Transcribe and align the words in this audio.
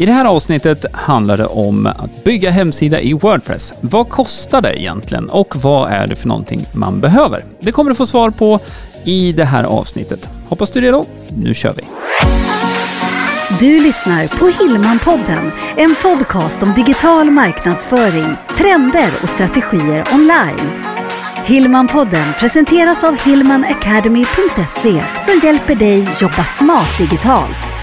I 0.00 0.06
det 0.06 0.12
här 0.12 0.24
avsnittet 0.24 0.84
handlar 0.92 1.36
det 1.36 1.46
om 1.46 1.86
att 1.86 2.24
bygga 2.24 2.50
hemsida 2.50 3.00
i 3.00 3.12
Wordpress. 3.12 3.74
Vad 3.80 4.08
kostar 4.08 4.60
det 4.60 4.80
egentligen 4.80 5.28
och 5.28 5.56
vad 5.56 5.90
är 5.90 6.06
det 6.06 6.16
för 6.16 6.28
någonting 6.28 6.66
man 6.74 7.00
behöver? 7.00 7.44
Det 7.60 7.72
kommer 7.72 7.90
du 7.90 7.96
få 7.96 8.06
svar 8.06 8.30
på 8.30 8.60
i 9.04 9.32
det 9.32 9.44
här 9.44 9.64
avsnittet. 9.64 10.28
Hoppas 10.48 10.70
du 10.70 10.78
är 10.78 10.82
redo. 10.82 11.04
Nu 11.36 11.54
kör 11.54 11.74
vi! 11.76 11.82
Du 13.60 13.80
lyssnar 13.80 14.26
på 14.26 14.46
Hillmanpodden, 14.46 15.52
en 15.76 15.94
podcast 16.02 16.62
om 16.62 16.72
digital 16.74 17.30
marknadsföring, 17.30 18.36
trender 18.56 19.10
och 19.22 19.28
strategier 19.28 20.04
online. 20.14 20.84
Hillmanpodden 21.44 22.32
presenteras 22.38 23.04
av 23.04 23.16
hillmanacademy.se 23.24 25.02
som 25.20 25.40
hjälper 25.42 25.74
dig 25.74 26.08
jobba 26.20 26.44
smart 26.44 26.98
digitalt. 26.98 27.79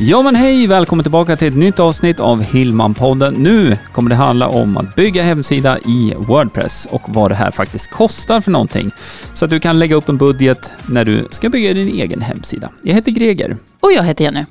Ja 0.00 0.22
men 0.22 0.34
hej, 0.34 0.66
välkommen 0.66 1.02
tillbaka 1.02 1.36
till 1.36 1.48
ett 1.48 1.56
nytt 1.56 1.80
avsnitt 1.80 2.20
av 2.20 2.42
Hillman-podden. 2.42 3.30
Nu 3.30 3.78
kommer 3.92 4.10
det 4.10 4.16
handla 4.16 4.48
om 4.48 4.76
att 4.76 4.94
bygga 4.94 5.22
hemsida 5.22 5.78
i 5.78 6.14
Wordpress 6.16 6.86
och 6.90 7.02
vad 7.06 7.30
det 7.30 7.34
här 7.34 7.50
faktiskt 7.50 7.90
kostar 7.90 8.40
för 8.40 8.50
någonting. 8.50 8.90
Så 9.34 9.44
att 9.44 9.50
du 9.50 9.60
kan 9.60 9.78
lägga 9.78 9.96
upp 9.96 10.08
en 10.08 10.16
budget 10.16 10.72
när 10.88 11.04
du 11.04 11.28
ska 11.30 11.48
bygga 11.48 11.74
din 11.74 11.88
egen 11.88 12.20
hemsida. 12.20 12.70
Jag 12.82 12.94
heter 12.94 13.12
Greger. 13.12 13.56
Och 13.80 13.92
jag 13.92 14.02
heter 14.02 14.24
Jenny. 14.24 14.44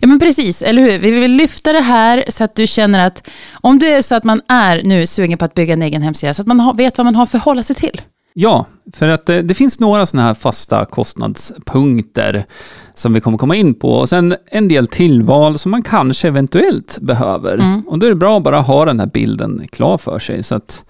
Ja 0.00 0.08
men 0.08 0.18
precis, 0.18 0.62
eller 0.62 0.82
hur? 0.82 0.98
Vi 0.98 1.10
vill 1.10 1.32
lyfta 1.32 1.72
det 1.72 1.80
här 1.80 2.24
så 2.28 2.44
att 2.44 2.54
du 2.56 2.66
känner 2.66 3.06
att 3.06 3.28
om 3.52 3.78
det 3.78 3.92
är 3.92 4.02
så 4.02 4.14
att 4.14 4.24
man 4.24 4.40
är 4.48 4.82
nu 4.84 5.06
sugen 5.06 5.38
på 5.38 5.44
att 5.44 5.54
bygga 5.54 5.72
en 5.72 5.82
egen 5.82 6.02
hemsida, 6.02 6.34
så 6.34 6.42
att 6.42 6.48
man 6.48 6.76
vet 6.76 6.98
vad 6.98 7.04
man 7.04 7.14
har 7.14 7.22
att 7.22 7.30
förhålla 7.30 7.62
sig 7.62 7.76
till. 7.76 8.00
Ja, 8.34 8.66
för 8.92 9.08
att 9.08 9.26
det, 9.26 9.42
det 9.42 9.54
finns 9.54 9.80
några 9.80 10.06
sådana 10.06 10.26
här 10.26 10.34
fasta 10.34 10.84
kostnadspunkter 10.84 12.46
som 12.94 13.12
vi 13.12 13.20
kommer 13.20 13.38
komma 13.38 13.56
in 13.56 13.74
på 13.74 13.90
och 13.92 14.08
sen 14.08 14.34
en 14.50 14.68
del 14.68 14.86
tillval 14.86 15.58
som 15.58 15.70
man 15.70 15.82
kanske 15.82 16.28
eventuellt 16.28 16.98
behöver. 17.00 17.54
Mm. 17.54 17.80
Och 17.80 17.98
då 17.98 18.06
är 18.06 18.10
det 18.10 18.16
bra 18.16 18.36
att 18.36 18.42
bara 18.42 18.60
ha 18.60 18.84
den 18.84 19.00
här 19.00 19.06
bilden 19.06 19.66
klar 19.72 19.98
för 19.98 20.18
sig 20.18 20.42
så 20.42 20.54
att 20.54 20.84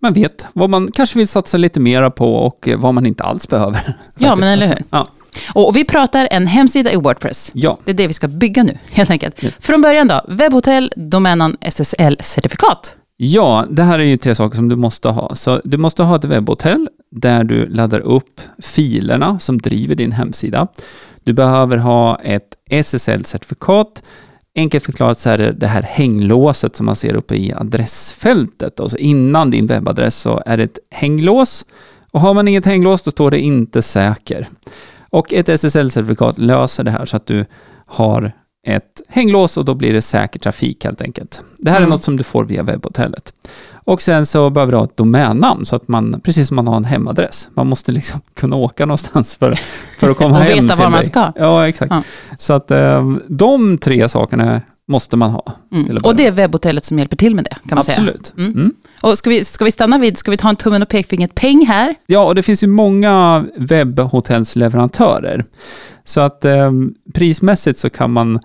man 0.00 0.12
vet 0.12 0.46
vad 0.52 0.70
man 0.70 0.92
kanske 0.92 1.18
vill 1.18 1.28
satsa 1.28 1.56
lite 1.56 1.80
mera 1.80 2.10
på 2.10 2.34
och 2.34 2.68
vad 2.76 2.94
man 2.94 3.06
inte 3.06 3.22
alls 3.22 3.48
behöver. 3.48 3.96
Ja, 4.18 4.36
men 4.36 4.48
eller 4.48 4.66
hur? 4.66 4.78
Ja, 4.90 5.08
Och, 5.54 5.76
vi 5.76 5.84
pratar 5.84 6.28
en 6.30 6.46
hemsida 6.46 6.92
i 6.92 6.96
Wordpress. 6.96 7.50
ja. 7.54 7.78
Det 7.84 7.90
är 7.90 7.94
det 7.94 8.06
vi 8.06 8.12
ska 8.12 8.28
bygga 8.28 8.62
nu, 8.62 8.78
helt 8.90 9.10
enkelt. 9.10 9.42
Ja. 9.42 9.50
Från 9.60 9.82
början 9.82 10.08
då, 10.08 10.20
webbhotell, 10.28 10.92
domännamn, 10.96 11.56
SSL-certifikat. 11.60 12.96
Ja, 13.16 13.66
det 13.70 13.82
här 13.82 13.98
är 13.98 14.02
ju 14.04 14.16
tre 14.16 14.34
saker 14.34 14.56
som 14.56 14.68
du 14.68 14.76
måste 14.76 15.08
ha. 15.08 15.34
Så 15.34 15.60
du 15.64 15.76
måste 15.76 16.02
ha 16.02 16.16
ett 16.16 16.24
webbhotell 16.24 16.88
där 17.10 17.44
du 17.44 17.66
laddar 17.66 18.00
upp 18.00 18.40
filerna 18.58 19.38
som 19.38 19.58
driver 19.58 19.94
din 19.94 20.12
hemsida. 20.12 20.66
Du 21.24 21.32
behöver 21.32 21.76
ha 21.76 22.20
ett 22.20 22.54
SSL-certifikat. 22.70 24.02
Enkelt 24.54 24.84
förklarat 24.84 25.18
så 25.18 25.30
är 25.30 25.38
det 25.38 25.52
det 25.52 25.66
här 25.66 25.82
hänglåset 25.82 26.76
som 26.76 26.86
man 26.86 26.96
ser 26.96 27.14
uppe 27.14 27.34
i 27.34 27.52
adressfältet. 27.52 28.80
Alltså 28.80 28.98
innan 28.98 29.50
din 29.50 29.66
webbadress 29.66 30.16
så 30.16 30.42
är 30.46 30.56
det 30.56 30.62
ett 30.62 30.78
hänglås. 30.90 31.64
Och 32.10 32.20
har 32.20 32.34
man 32.34 32.48
inget 32.48 32.66
hänglås 32.66 33.02
då 33.02 33.10
står 33.10 33.30
det 33.30 33.40
inte 33.40 33.82
säker. 33.82 34.48
Och 35.10 35.32
ett 35.32 35.48
SSL-certifikat 35.48 36.34
löser 36.36 36.84
det 36.84 36.90
här 36.90 37.04
så 37.04 37.16
att 37.16 37.26
du 37.26 37.44
har 37.86 38.32
ett 38.66 39.02
hänglås 39.08 39.56
och 39.56 39.64
då 39.64 39.74
blir 39.74 39.92
det 39.92 40.02
säker 40.02 40.40
trafik 40.40 40.84
helt 40.84 41.02
enkelt. 41.02 41.42
Det 41.58 41.70
här 41.70 41.76
är 41.76 41.80
Mm. 41.80 41.90
något 41.90 42.04
som 42.04 42.16
du 42.16 42.22
får 42.24 42.44
via 42.44 42.62
webbhotellet. 42.62 43.34
Och 43.84 44.02
sen 44.02 44.26
så 44.26 44.50
behöver 44.50 44.72
du 44.72 44.78
ha 44.78 44.84
ett 44.84 44.96
domännamn 44.96 45.66
så 45.66 45.76
att 45.76 45.88
man, 45.88 46.20
precis 46.24 46.48
som 46.48 46.54
man 46.56 46.66
har 46.66 46.76
en 46.76 46.84
hemadress, 46.84 47.48
man 47.54 47.66
måste 47.66 47.92
liksom 47.92 48.20
kunna 48.34 48.56
åka 48.56 48.86
någonstans 48.86 49.36
för, 49.36 49.58
för 49.98 50.10
att 50.10 50.16
komma 50.16 50.30
Och 50.38 50.44
hem 50.44 50.62
veta 50.64 50.76
till 50.76 50.84
var 50.84 50.90
man 50.90 51.02
ska. 51.02 51.32
Ja, 51.36 51.68
exakt. 51.68 51.90
Ja. 51.92 52.02
Så 52.38 52.52
att 52.52 52.70
eh, 52.70 53.12
de 53.28 53.78
tre 53.78 54.08
sakerna 54.08 54.60
måste 54.88 55.16
man 55.16 55.30
ha. 55.30 55.56
Mm. 55.72 55.96
Och 56.04 56.16
det 56.16 56.26
är 56.26 56.30
webbhotellet 56.30 56.84
som 56.84 56.98
hjälper 56.98 57.16
till 57.16 57.34
med 57.34 57.44
det, 57.44 57.56
kan 57.68 57.76
man 57.76 57.84
säga. 57.84 57.96
Absolut. 57.96 58.34
Mm. 58.38 58.52
Mm. 58.52 58.72
Och 59.00 59.18
ska 59.18 59.30
vi, 59.30 59.44
ska 59.44 59.64
vi 59.64 59.70
stanna 59.70 59.98
vid, 59.98 60.18
ska 60.18 60.30
vi 60.30 60.36
ta 60.36 60.48
en 60.48 60.56
tummen 60.56 60.82
och 60.82 60.88
pekfingret 60.88 61.34
peng 61.34 61.66
här? 61.66 61.94
Ja, 62.06 62.24
och 62.24 62.34
det 62.34 62.42
finns 62.42 62.62
ju 62.62 62.66
många 62.66 63.44
webbhotellsleverantörer. 63.56 65.44
Så 66.04 66.20
att 66.20 66.44
eh, 66.44 66.72
prismässigt 67.14 67.78
så 67.78 67.90
kan 67.90 68.12
man 68.12 68.40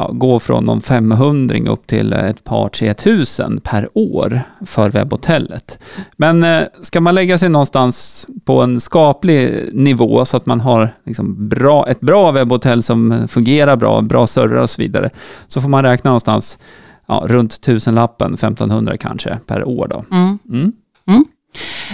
ja, 0.00 0.10
gå 0.12 0.40
från 0.40 0.64
någon 0.64 0.82
500 0.82 1.56
upp 1.66 1.86
till 1.86 2.12
ett 2.12 2.44
par 2.44 2.68
3000 2.68 3.60
per 3.60 3.88
år 3.94 4.42
för 4.66 4.90
webbhotellet. 4.90 5.78
Men 6.16 6.44
eh, 6.44 6.62
ska 6.82 7.00
man 7.00 7.14
lägga 7.14 7.38
sig 7.38 7.48
någonstans 7.48 8.26
på 8.44 8.62
en 8.62 8.80
skaplig 8.80 9.70
nivå 9.72 10.24
så 10.24 10.36
att 10.36 10.46
man 10.46 10.60
har 10.60 10.94
liksom 11.04 11.48
bra, 11.48 11.88
ett 11.88 12.00
bra 12.00 12.32
webbhotell 12.32 12.82
som 12.82 13.28
fungerar 13.28 13.76
bra, 13.76 14.00
bra 14.00 14.26
servrar 14.26 14.62
och 14.62 14.70
så 14.70 14.82
vidare, 14.82 15.10
så 15.48 15.60
får 15.60 15.68
man 15.68 15.84
räkna 15.84 16.10
någonstans 16.10 16.58
ja, 17.06 17.24
runt 17.26 17.60
tusenlappen, 17.60 18.34
1500 18.34 18.96
kanske 18.96 19.38
per 19.46 19.64
år 19.64 19.88
då. 19.88 20.04
Mm. 20.10 20.38
Mm. 20.48 21.24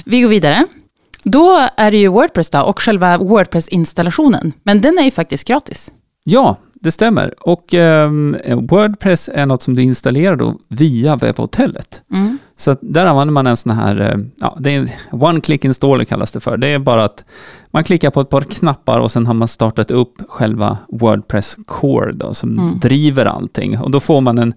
Vi 0.05 0.21
går 0.21 0.29
vidare. 0.29 0.65
Då 1.25 1.69
är 1.77 1.91
det 1.91 1.97
ju 1.97 2.09
Wordpress 2.09 2.51
då, 2.51 2.61
och 2.61 2.81
själva 2.81 3.19
Wordpress-installationen. 3.19 4.53
Men 4.63 4.81
den 4.81 4.99
är 4.99 5.03
ju 5.03 5.11
faktiskt 5.11 5.49
gratis. 5.49 5.91
Ja, 6.25 6.57
det 6.87 6.93
stämmer. 6.93 7.35
Och 7.41 7.75
ehm, 7.75 8.37
Wordpress 8.47 9.31
är 9.35 9.47
något 9.47 9.63
som 9.63 9.77
du 9.77 9.83
installerar 9.83 10.37
då 10.37 10.59
via 10.69 11.17
webbhotellet. 11.17 12.03
Mm. 12.13 12.39
Så 12.57 12.77
där 12.81 13.07
använder 13.07 13.33
man 13.33 13.47
en 13.47 13.57
sån 13.57 13.73
här, 13.73 14.01
eh, 14.01 14.19
ja, 14.37 14.57
det 14.61 14.75
är 14.75 14.79
en 14.79 14.89
one-click 15.11 15.65
installer 15.67 16.05
kallas 16.05 16.33
det 16.33 16.41
för. 16.41 16.57
Det 16.57 16.69
är 16.69 16.79
bara 16.79 17.05
att 17.05 17.25
man 17.71 17.85
klickar 17.85 18.11
på 18.11 18.21
ett 18.21 18.31
par 18.31 18.41
knappar 18.43 18.99
och 19.01 19.11
sen 19.13 19.27
har 19.27 19.35
man 19.35 19.49
startat 19.49 19.91
upp 19.91 20.15
själva 20.29 20.79
Wordpress 20.89 21.57
Core 21.67 22.13
då, 22.13 22.35
som 22.35 22.59
Mm. 22.59 22.79
driver 22.79 23.27
allting. 23.27 23.79
Och 23.79 23.91
då 23.91 24.01
får 24.01 24.21
man 24.21 24.39
en 24.39 24.55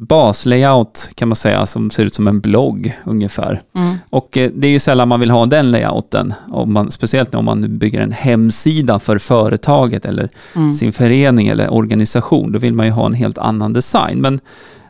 baslayout 0.00 1.10
kan 1.14 1.28
man 1.28 1.36
säga 1.36 1.66
som 1.66 1.90
ser 1.90 2.04
ut 2.04 2.14
som 2.14 2.28
en 2.28 2.40
blogg 2.40 2.98
ungefär. 3.04 3.60
Mm. 3.74 3.96
Och 4.10 4.36
eh, 4.36 4.50
det 4.54 4.66
är 4.66 4.70
ju 4.70 4.78
sällan 4.78 5.08
man 5.08 5.20
vill 5.20 5.30
ha 5.30 5.46
den 5.46 5.70
layouten, 5.70 6.34
om 6.48 6.72
man, 6.72 6.90
speciellt 6.90 7.34
om 7.34 7.44
man 7.44 7.78
bygger 7.78 8.00
en 8.00 8.12
hemsida 8.12 8.98
för 8.98 9.18
företaget 9.18 10.04
eller 10.04 10.28
Mm. 10.54 10.74
sin 10.74 10.92
förening 10.92 11.48
eller 11.48 11.72
organisation. 11.72 12.52
Då 12.52 12.58
vill 12.58 12.74
man 12.74 12.86
ju 12.86 12.92
ha 12.92 13.06
en 13.06 13.14
helt 13.14 13.38
annan 13.38 13.72
design. 13.72 14.20
Men 14.20 14.40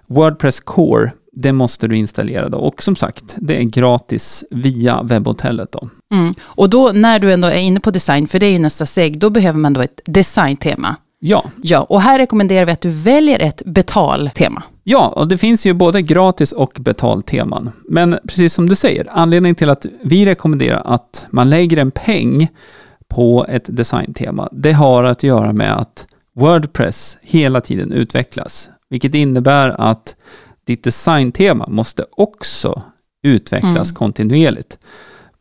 Wordpress 0.07 0.61
Core, 0.61 1.13
det 1.33 1.53
måste 1.53 1.89
du 1.89 1.97
installera 1.97 2.49
då. 2.49 2.59
Och 2.59 2.83
som 2.83 2.97
sagt, 2.97 3.37
det 3.37 3.57
är 3.57 3.63
gratis 3.63 4.45
via 4.51 5.03
webbhotellet 5.03 5.73
då. 5.73 5.89
Mm. 6.15 6.35
Och 6.43 6.71
då 6.71 6.91
när 6.95 7.19
du 7.19 7.33
ändå 7.33 7.49
är 7.49 7.59
inne 7.59 7.81
på 7.81 7.91
design, 7.91 8.29
för 8.29 8.39
det 8.39 8.47
är 8.47 8.51
ju 8.51 8.59
nästa 8.59 8.87
steg, 8.87 9.19
då 9.19 9.31
behöver 9.31 9.59
man 9.59 9.73
då 9.73 9.81
ett 9.81 10.01
designtema. 10.05 10.97
Ja, 11.25 11.45
Ja, 11.63 11.81
och 11.81 12.01
här 12.01 12.19
rekommenderar 12.19 12.65
vi 12.67 12.73
att 12.73 12.81
du 12.81 12.91
väljer 12.91 13.43
ett 13.43 13.63
betaltema. 13.67 14.63
ja, 14.85 15.09
och 15.09 15.29
det 15.29 15.39
finns 15.39 15.67
ju 15.67 15.73
både 15.75 16.03
gratis 16.03 16.53
och 16.53 16.73
betalteman. 16.81 17.71
Men 17.89 18.19
precis 18.29 18.55
som 18.55 18.69
du 18.69 18.75
säger, 18.77 19.09
anledningen 19.11 19.55
till 19.55 19.71
att 19.71 19.87
vi 20.05 20.27
rekommenderar 20.27 20.83
att 20.85 21.27
man 21.31 21.51
lägger 21.51 21.77
en 21.77 21.91
peng 21.91 22.49
på 23.09 23.47
ett 23.49 23.77
designtema, 23.77 24.49
det 24.53 24.73
har 24.73 25.05
att 25.05 25.23
göra 25.23 25.53
med 25.53 25.77
att 25.77 26.07
Wordpress 26.37 27.19
hela 27.23 27.61
tiden 27.61 27.93
utvecklas. 27.93 28.69
Vilket 28.91 29.15
innebär 29.15 29.69
att 29.81 30.17
ditt 30.67 30.85
designtema 30.85 31.67
måste 31.69 32.05
också 32.11 32.83
utvecklas 33.23 33.75
Mm. 33.91 33.95
kontinuerligt. 33.95 34.79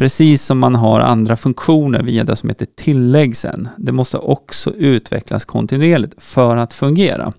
Precis 0.01 0.45
som 0.45 0.59
man 0.59 0.75
har 0.75 0.99
andra 0.99 1.37
funktioner 1.37 2.03
via 2.03 2.23
det 2.23 2.35
som 2.35 2.49
heter 2.49 2.67
tillägg 2.75 3.37
sen. 3.37 3.69
Det 3.77 3.91
måste 3.91 4.17
också 4.17 4.73
utvecklas 4.73 5.45
kontinuerligt 5.45 6.23
för 6.23 6.57
att 6.57 6.73
fungera. 6.73 7.33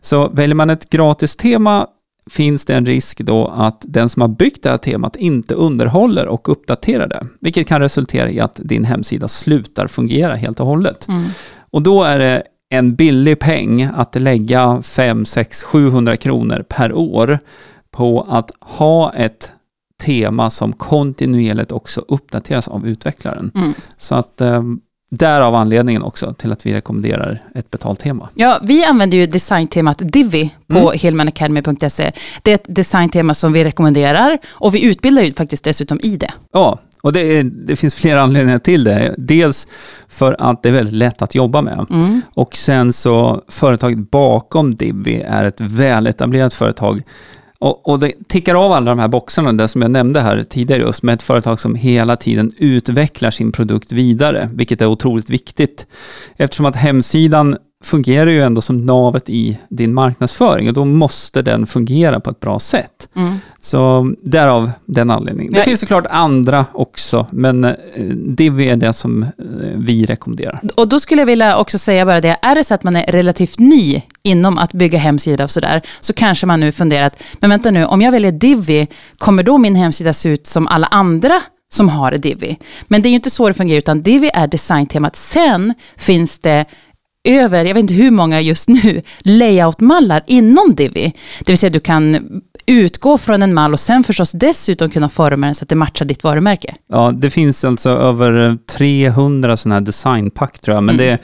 Så 0.00 0.28
väljer 0.28 0.54
man 0.54 0.70
ett 0.70 0.90
gratis 0.90 1.36
tema 1.36 1.86
finns 2.30 2.64
det 2.64 2.74
en 2.74 2.86
risk 2.86 3.20
då 3.20 3.46
att 3.46 3.84
den 3.86 4.08
som 4.08 4.22
har 4.22 4.28
byggt 4.28 4.62
det 4.62 4.70
här 4.70 4.76
temat 4.76 5.16
inte 5.16 5.54
underhåller 5.54 6.26
och 6.26 6.48
uppdaterar 6.48 7.06
det. 7.06 7.26
Vilket 7.40 7.66
kan 7.66 7.80
resultera 7.80 8.30
i 8.30 8.40
att 8.40 8.60
din 8.64 8.84
hemsida 8.84 9.28
slutar 9.28 9.86
fungera 9.86 10.34
helt 10.34 10.60
och 10.60 10.66
hållet. 10.66 11.08
Mm. 11.08 11.24
Och 11.70 11.82
då 11.82 12.02
är 12.02 12.18
det 12.18 12.42
en 12.70 12.94
billig 12.94 13.38
peng 13.38 13.88
att 13.96 14.14
lägga 14.14 14.82
5, 14.82 15.24
6, 15.24 15.62
700 15.62 16.16
kronor 16.16 16.64
per 16.68 16.92
år 16.92 17.38
på 17.90 18.26
att 18.30 18.50
ha 18.60 19.14
ett 19.14 19.52
tema 20.04 20.50
som 20.50 20.72
kontinuerligt 20.72 21.72
också 21.72 22.04
uppdateras 22.08 22.68
av 22.68 22.86
utvecklaren. 22.86 23.50
Mm. 23.54 23.74
Så 23.98 24.14
att 24.14 24.40
eh, 24.40 24.62
därav 25.10 25.54
anledningen 25.54 26.02
också 26.02 26.34
till 26.34 26.52
att 26.52 26.66
vi 26.66 26.72
rekommenderar 26.72 27.42
ett 27.54 27.70
betaltema. 27.70 28.28
Ja, 28.34 28.58
vi 28.62 28.84
använder 28.84 29.18
ju 29.18 29.26
designtemat 29.26 29.98
Divi 29.98 30.54
på 30.66 30.78
Mm. 30.78 30.98
hillmanacademy.se. 30.98 32.12
Det 32.42 32.50
är 32.50 32.54
ett 32.54 32.64
designtema 32.68 33.34
som 33.34 33.52
vi 33.52 33.64
rekommenderar 33.64 34.38
och 34.48 34.74
vi 34.74 34.84
utbildar 34.84 35.22
ju 35.22 35.34
faktiskt 35.34 35.64
dessutom 35.64 36.00
i 36.02 36.16
det. 36.16 36.32
Ja, 36.52 36.78
och 37.02 37.12
det, 37.12 37.20
är, 37.20 37.44
det 37.44 37.76
finns 37.76 37.94
flera 37.94 38.22
anledningar 38.22 38.58
till 38.58 38.84
det. 38.84 39.14
Dels 39.18 39.66
för 40.08 40.36
att 40.38 40.62
det 40.62 40.68
är 40.68 40.72
väldigt 40.72 40.94
lätt 40.94 41.22
att 41.22 41.34
jobba 41.34 41.62
med. 41.62 41.86
Mm. 41.90 42.20
Och 42.34 42.56
sen 42.56 42.92
så 42.92 43.42
företaget 43.48 44.10
bakom 44.10 44.76
Divi 44.76 45.20
är 45.20 45.44
ett 45.44 45.60
väletablerat 45.60 46.54
företag 46.54 47.02
och, 47.60 47.88
och 47.88 47.98
det 47.98 48.12
tickar 48.28 48.54
av 48.54 48.72
alla 48.72 48.90
de 48.90 48.98
här 48.98 49.08
boxarna, 49.08 49.52
det 49.52 49.68
som 49.68 49.82
jag 49.82 49.90
nämnde 49.90 50.20
här 50.20 50.42
tidigare 50.42 50.82
just, 50.82 51.02
med 51.02 51.14
ett 51.14 51.22
företag 51.22 51.60
som 51.60 51.74
hela 51.74 52.16
tiden 52.16 52.52
utvecklar 52.56 53.30
sin 53.30 53.52
produkt 53.52 53.92
vidare, 53.92 54.50
vilket 54.52 54.82
är 54.82 54.86
otroligt 54.86 55.30
viktigt. 55.30 55.86
Eftersom 56.36 56.66
att 56.66 56.76
hemsidan 56.76 57.56
fungerar 57.84 58.30
ju 58.30 58.40
ändå 58.42 58.60
som 58.60 58.86
navet 58.86 59.28
i 59.28 59.58
din 59.68 59.94
marknadsföring 59.94 60.68
och 60.68 60.74
då 60.74 60.84
måste 60.84 61.42
den 61.42 61.66
fungera 61.66 62.20
på 62.20 62.30
ett 62.30 62.40
bra 62.40 62.58
sätt. 62.58 63.08
Mm. 63.16 63.34
Så 63.60 64.12
därav 64.22 64.70
den 64.86 65.10
anledningen. 65.10 65.52
Det 65.52 65.58
Ja. 65.58 65.64
finns 65.64 65.80
såklart 65.80 66.06
andra 66.10 66.66
också, 66.72 67.26
men 67.30 67.64
eh, 67.64 67.74
Divi 68.14 68.68
är 68.68 68.76
det 68.76 68.92
som 68.92 69.22
eh, 69.22 69.28
vi 69.76 70.06
rekommenderar. 70.06 70.60
Och 70.76 70.88
då 70.88 71.00
skulle 71.00 71.20
jag 71.22 71.26
vilja 71.26 71.56
också 71.56 71.78
säga 71.78 72.06
bara 72.06 72.20
det, 72.20 72.36
är 72.42 72.54
det 72.54 72.64
så 72.64 72.74
att 72.74 72.82
man 72.82 72.96
är 72.96 73.06
relativt 73.12 73.58
ny 73.58 74.02
inom 74.22 74.58
att 74.58 74.72
bygga 74.72 74.98
hemsida 74.98 75.44
och 75.44 75.50
sådär, 75.50 75.82
så 76.00 76.12
kanske 76.12 76.46
man 76.46 76.60
nu 76.60 76.72
funderar 76.72 77.06
att, 77.06 77.22
men 77.40 77.50
vänta 77.50 77.70
nu, 77.70 77.84
om 77.84 78.02
jag 78.02 78.12
väljer 78.12 78.32
Divi, 78.32 78.86
kommer 79.18 79.42
då 79.42 79.58
min 79.58 79.74
hemsida 79.74 80.12
se 80.12 80.28
ut 80.28 80.46
som 80.46 80.66
alla 80.66 80.86
andra 80.86 81.40
som 81.70 81.88
har 81.88 82.12
Divi? 82.12 82.58
Men 82.86 83.02
det 83.02 83.08
är 83.08 83.10
ju 83.10 83.16
inte 83.16 83.30
så 83.30 83.48
det 83.48 83.54
fungerar, 83.54 83.78
utan 83.78 84.02
Divi 84.02 84.30
är 84.34 84.46
designtemat. 84.46 85.16
Sen 85.16 85.74
finns 85.96 86.38
det 86.38 86.64
över, 87.28 87.64
jag 87.64 87.74
vet 87.74 87.80
inte 87.82 87.94
hur 87.94 88.10
många 88.10 88.40
just 88.40 88.68
nu, 88.68 89.02
layoutmallar 89.24 90.22
inom 90.26 90.74
Divi. 90.74 91.12
Det 91.38 91.48
vill 91.52 91.58
säga 91.58 91.70
du 91.70 91.80
kan 91.80 92.28
utgå 92.66 93.18
från 93.18 93.42
en 93.42 93.54
mall 93.54 93.72
och 93.72 93.80
sen 93.80 94.04
förstås 94.04 94.32
dessutom 94.32 94.90
kunna 94.90 95.08
forma 95.08 95.46
den 95.46 95.54
så 95.54 95.62
att 95.62 95.68
det 95.68 95.74
matchar 95.74 96.04
ditt 96.04 96.24
varumärke. 96.24 96.74
Ja, 96.92 97.12
det 97.14 97.30
finns 97.30 97.64
alltså 97.64 97.90
över 97.90 98.58
300 98.76 99.56
sådana 99.56 99.74
här 99.74 99.80
designpack 99.80 100.58
tror 100.58 100.74
jag, 100.74 100.84
men 100.84 100.94
Mm. 100.94 101.06
det 101.06 101.18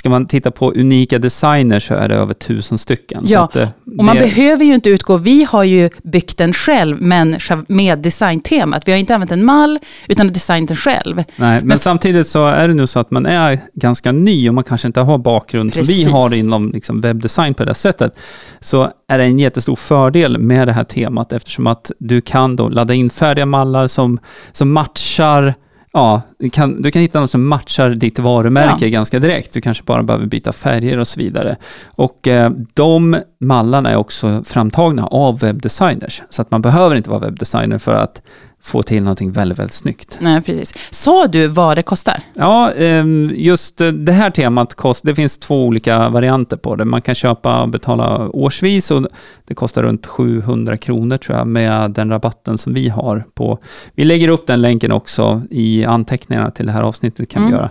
Ska 0.00 0.10
man 0.10 0.26
titta 0.26 0.50
på 0.50 0.72
unika 0.72 1.18
designers 1.18 1.86
så 1.88 1.94
är 1.94 2.08
det 2.08 2.14
över 2.14 2.34
tusen 2.34 2.78
stycken. 2.78 3.22
Ja, 3.26 3.40
att, 3.40 3.56
eh, 3.56 3.68
Och 3.98 4.04
man 4.04 4.16
det- 4.16 4.20
behöver 4.22 4.64
ju 4.64 4.74
inte 4.74 4.90
utgå, 4.90 5.16
vi 5.16 5.44
har 5.44 5.64
ju 5.64 5.90
byggt 6.02 6.38
den 6.38 6.52
själv, 6.52 7.02
men 7.02 7.36
med 7.68 7.98
designtemat. 7.98 8.88
Vi 8.88 8.92
har 8.92 8.98
inte 8.98 9.14
använt 9.14 9.32
en 9.32 9.44
mall, 9.44 9.78
utan 10.08 10.28
designat 10.32 10.68
den 10.68 10.76
själv. 10.76 11.16
Nej, 11.16 11.24
men, 11.36 11.66
Men- 11.66 11.78
samtidigt 11.78 12.26
så 12.26 12.46
är 12.46 12.68
det 12.68 12.74
nu 12.74 12.86
så 12.86 13.00
att 13.00 13.10
man 13.10 13.26
är 13.26 13.58
ganska 13.74 14.12
ny 14.12 14.48
och 14.48 14.54
man 14.54 14.64
kanske 14.64 14.86
inte 14.86 15.00
har 15.00 15.18
bakgrund 15.18 15.74
som 15.74 15.84
vi 15.84 16.04
har 16.04 16.34
inom 16.34 16.70
liksom 16.72 17.00
webbdesign 17.00 17.54
på 17.54 17.64
det 17.64 17.74
sättet. 17.74 18.14
Så 18.60 18.90
är 19.08 19.18
det 19.18 19.24
en 19.24 19.38
jättestor 19.38 19.76
fördel 19.76 20.38
med 20.38 20.68
det 20.68 20.72
här 20.72 20.84
temat 20.84 21.32
eftersom 21.32 21.66
att 21.66 21.90
du 21.98 22.20
kan 22.20 22.56
då 22.56 22.68
ladda 22.68 22.94
in 22.94 23.10
färdiga 23.10 23.46
mallar 23.46 23.88
som, 23.88 24.18
som 24.52 24.72
matchar 24.72 25.54
Ja, 25.92 26.22
du 26.38 26.50
kan, 26.50 26.82
du 26.82 26.90
kan 26.90 27.02
hitta 27.02 27.20
något 27.20 27.30
som 27.30 27.48
matchar 27.48 27.90
ditt 27.90 28.18
varumärke 28.18 28.86
Ja. 28.86 28.88
ganska 28.88 29.18
direkt. 29.18 29.52
Du 29.52 29.60
kanske 29.60 29.84
bara 29.84 30.02
behöver 30.02 30.26
byta 30.26 30.52
färger 30.52 30.98
och 30.98 31.08
så 31.08 31.20
vidare. 31.20 31.56
Och 31.86 32.28
eh, 32.28 32.50
de 32.74 33.16
mallarna 33.40 33.90
är 33.90 33.96
också 33.96 34.42
framtagna 34.46 35.06
av 35.06 35.38
webbdesigners. 35.38 36.22
Så 36.30 36.42
att 36.42 36.50
man 36.50 36.62
behöver 36.62 36.96
inte 36.96 37.10
vara 37.10 37.20
webbdesigner 37.20 37.78
för 37.78 37.94
att 37.94 38.22
få 38.62 38.82
till 38.82 39.02
någonting 39.02 39.32
väldigt, 39.32 39.58
väldigt 39.58 39.74
snyggt. 39.74 40.18
Nej, 40.20 40.40
precis. 40.42 40.72
Sa 40.90 41.26
du 41.26 41.46
vad 41.48 41.76
det 41.76 41.82
kostar? 41.82 42.22
Ja, 42.34 42.72
ehm, 42.72 43.32
just 43.34 43.80
eh, 43.80 43.88
det 43.88 44.12
här 44.12 44.30
temat, 44.30 44.74
kost, 44.74 45.04
det 45.04 45.14
finns 45.14 45.38
två 45.38 45.64
olika 45.66 46.08
varianter 46.08 46.56
på 46.56 46.76
det. 46.76 46.84
Man 46.84 47.02
kan 47.02 47.14
köpa 47.14 47.62
och 47.62 47.68
betala 47.68 48.28
årsvis 48.28 48.90
och 48.90 49.06
det 49.46 49.54
kostar 49.54 49.82
runt 49.82 50.06
700 50.06 50.76
kronor 50.76 51.16
tror 51.16 51.38
jag 51.38 51.46
med 51.46 51.90
den 51.90 52.10
rabatten 52.10 52.58
som 52.58 52.74
vi 52.74 52.88
har 52.88 53.24
på. 53.34 53.58
Vi 53.94 54.04
lägger 54.04 54.28
upp 54.28 54.46
den 54.46 54.62
länken 54.62 54.92
också 54.92 55.42
i 55.50 55.84
anteckningarna 55.84 56.50
till 56.50 56.66
det 56.66 56.72
här 56.72 56.82
avsnittet 56.82 57.28
kan 57.28 57.42
vi 57.42 57.48
Mm. 57.48 57.58
göra. 57.60 57.70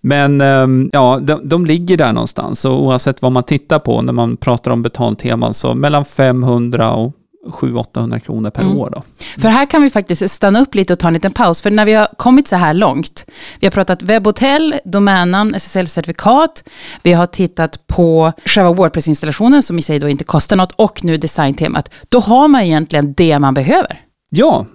Men 0.00 0.40
ehm, 0.40 0.90
ja, 0.92 1.18
de, 1.22 1.48
de 1.48 1.66
ligger 1.66 1.96
där 1.96 2.12
någonstans 2.12 2.64
och 2.64 2.82
oavsett 2.82 3.22
vad 3.22 3.32
man 3.32 3.42
tittar 3.42 3.78
på 3.78 4.02
när 4.02 4.12
man 4.12 4.36
pratar 4.36 4.70
om 4.70 4.82
betalteman 4.82 5.54
så 5.54 5.74
mellan 5.74 6.04
500 6.04 6.92
och 6.92 7.12
700-800 7.50 8.18
kronor 8.18 8.50
per 8.50 8.62
Mm. 8.62 8.78
år 8.78 8.90
då. 8.90 9.02
För 9.40 9.48
här 9.48 9.66
kan 9.70 9.82
vi 9.82 9.90
faktiskt 9.90 10.30
stanna 10.30 10.60
upp 10.60 10.74
lite 10.74 10.92
och 10.92 10.98
ta 10.98 11.08
en 11.08 11.14
liten 11.14 11.32
paus. 11.32 11.62
För 11.62 11.70
när 11.70 11.84
vi 11.84 11.92
har 11.92 12.08
kommit 12.16 12.48
så 12.48 12.56
här 12.56 12.74
långt, 12.74 13.26
vi 13.60 13.66
har 13.66 13.72
pratat 13.72 14.02
webbhotell, 14.02 14.74
domännamn, 14.84 15.54
SSL-certifikat, 15.54 16.64
vi 17.02 17.12
har 17.12 17.26
tittat 17.26 17.86
på 17.86 18.32
själva 18.44 18.72
Wordpress-installationen 18.72 19.62
som 19.62 19.78
i 19.78 19.82
sig 19.82 19.98
då 19.98 20.08
inte 20.08 20.24
kostar 20.24 20.56
något 20.56 20.72
och 20.76 21.04
nu 21.04 21.16
designtemat. 21.16 21.90
Då 22.08 22.20
har 22.20 22.48
man 22.48 22.62
egentligen 22.62 23.14
det 23.14 23.38
man 23.38 23.54
behöver. 23.54 24.00
Ja, 24.30 24.66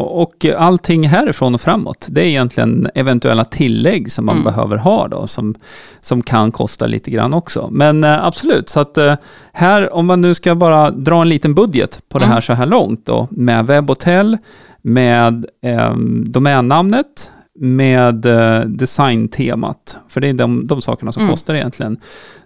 och 0.00 0.46
allting 0.58 1.08
härifrån 1.08 1.54
och 1.54 1.60
framåt, 1.60 2.06
det 2.10 2.20
är 2.20 2.26
egentligen 2.26 2.88
eventuella 2.94 3.44
tillägg 3.44 4.12
som 4.12 4.26
man 4.26 4.34
Mm. 4.36 4.44
behöver 4.44 4.76
ha 4.76 5.08
då, 5.08 5.26
som, 5.26 5.54
som 6.00 6.22
kan 6.22 6.52
kosta 6.52 6.86
lite 6.86 7.10
grann 7.10 7.34
också. 7.34 7.68
Men 7.70 8.04
eh, 8.04 8.24
absolut, 8.26 8.68
så 8.68 8.80
att 8.80 8.98
eh, 8.98 9.14
här, 9.52 9.94
om 9.94 10.06
man 10.06 10.20
nu 10.20 10.34
ska 10.34 10.54
bara 10.54 10.90
dra 10.90 11.22
en 11.22 11.28
liten 11.28 11.54
budget 11.54 12.00
på 12.08 12.18
det 12.18 12.24
här 12.24 12.32
Mm. 12.32 12.42
så 12.42 12.52
här 12.52 12.66
långt 12.66 13.06
då, 13.06 13.28
med 13.30 13.66
webbhotell, 13.66 14.38
med 14.82 15.46
eh, 15.64 15.96
domännamnet, 16.26 17.30
med 17.58 18.26
eh, 18.26 18.60
designtemat, 18.60 19.96
för 20.08 20.20
det 20.20 20.28
är 20.28 20.32
de, 20.32 20.66
de 20.66 20.82
sakerna 20.82 21.12
som 21.12 21.22
Mm. 21.22 21.30
kostar 21.32 21.54
egentligen. 21.54 21.96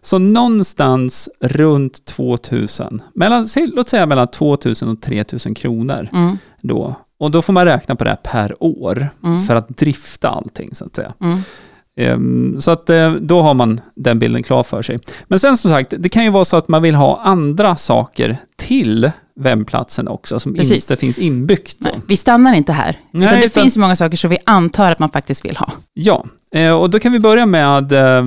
Så 0.02 0.18
någonstans 0.18 1.28
runt 1.40 2.04
2000, 2.04 3.02
mellan, 3.14 3.48
låt 3.74 3.88
säga 3.88 4.06
mellan 4.06 4.28
2000 4.28 4.88
och 4.88 5.00
3000 5.02 5.54
kronor 5.54 6.08
Mm. 6.12 6.38
då. 6.62 6.94
Och 7.18 7.30
då 7.30 7.42
får 7.42 7.52
man 7.52 7.64
räkna 7.64 7.96
på 7.96 8.04
det 8.04 8.16
per 8.22 8.54
år 8.62 9.08
Mm. 9.24 9.42
för 9.42 9.54
att 9.56 9.68
drifta 9.68 10.28
allting 10.28 10.74
så 10.74 10.84
att 10.84 10.96
säga. 10.96 11.12
Ehm, 11.96 12.60
Så 12.60 12.70
att 12.70 12.90
eh, 12.90 13.12
då 13.12 13.42
har 13.42 13.54
man 13.54 13.80
den 13.94 14.18
bilden 14.18 14.42
klar 14.42 14.62
för 14.62 14.82
sig. 14.82 14.98
Men 15.28 15.38
sen 15.40 15.56
som 15.56 15.70
sagt, 15.70 15.94
det 15.98 16.08
kan 16.08 16.24
ju 16.24 16.30
vara 16.30 16.44
så 16.44 16.56
att 16.56 16.68
man 16.68 16.82
vill 16.82 16.94
ha 16.94 17.20
andra 17.24 17.76
saker 17.76 18.36
till 18.56 19.10
webbplatsen 19.40 20.08
också 20.08 20.40
som 20.40 20.54
Precis. 20.54 20.90
inte 20.90 20.96
finns 20.96 21.18
inbyggt. 21.18 21.76
Nej, 21.80 21.92
vi 22.08 22.16
stannar 22.16 22.54
inte 22.54 22.72
här. 22.72 22.98
Nej, 23.10 23.26
utan 23.26 23.40
det 23.40 23.46
utan- 23.46 23.62
finns 23.62 23.76
många 23.76 23.96
saker 23.96 24.16
som 24.16 24.30
vi 24.30 24.38
antar 24.44 24.92
att 24.92 24.98
man 24.98 25.08
faktiskt 25.10 25.44
vill 25.44 25.56
ha. 25.56 25.72
Ja, 25.94 26.24
eh, 26.54 26.72
och 26.72 26.90
då 26.90 26.98
kan 26.98 27.12
vi 27.12 27.20
börja 27.20 27.46
med 27.46 27.92
eh, 27.92 28.24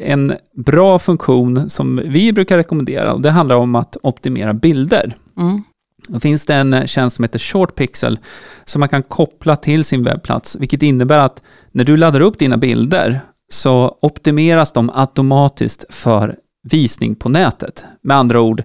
en 0.00 0.34
bra 0.56 0.98
funktion 0.98 1.70
som 1.70 2.00
vi 2.04 2.32
brukar 2.32 2.56
rekommendera 2.56 3.12
och 3.12 3.20
det 3.20 3.30
handlar 3.30 3.56
om 3.56 3.74
att 3.74 3.96
optimera 4.02 4.54
bilder. 4.54 5.14
Mm. 5.38 5.62
Då 6.08 6.20
finns 6.20 6.46
det 6.46 6.54
en 6.54 6.86
tjänst 6.86 7.16
som 7.16 7.22
heter 7.22 7.38
ShortPixel 7.38 8.18
som 8.64 8.80
man 8.80 8.88
kan 8.88 9.02
koppla 9.02 9.56
till 9.56 9.84
sin 9.84 10.04
webbplats, 10.04 10.56
vilket 10.60 10.82
innebär 10.82 11.18
att 11.18 11.42
när 11.72 11.84
du 11.84 11.96
laddar 11.96 12.20
upp 12.20 12.38
dina 12.38 12.56
bilder 12.56 13.20
så 13.50 13.98
optimeras 14.02 14.72
de 14.72 14.90
automatiskt 14.94 15.84
för 15.90 16.36
visning 16.70 17.14
på 17.14 17.28
nätet. 17.28 17.84
Med 18.02 18.16
andra 18.16 18.40
ord, 18.40 18.62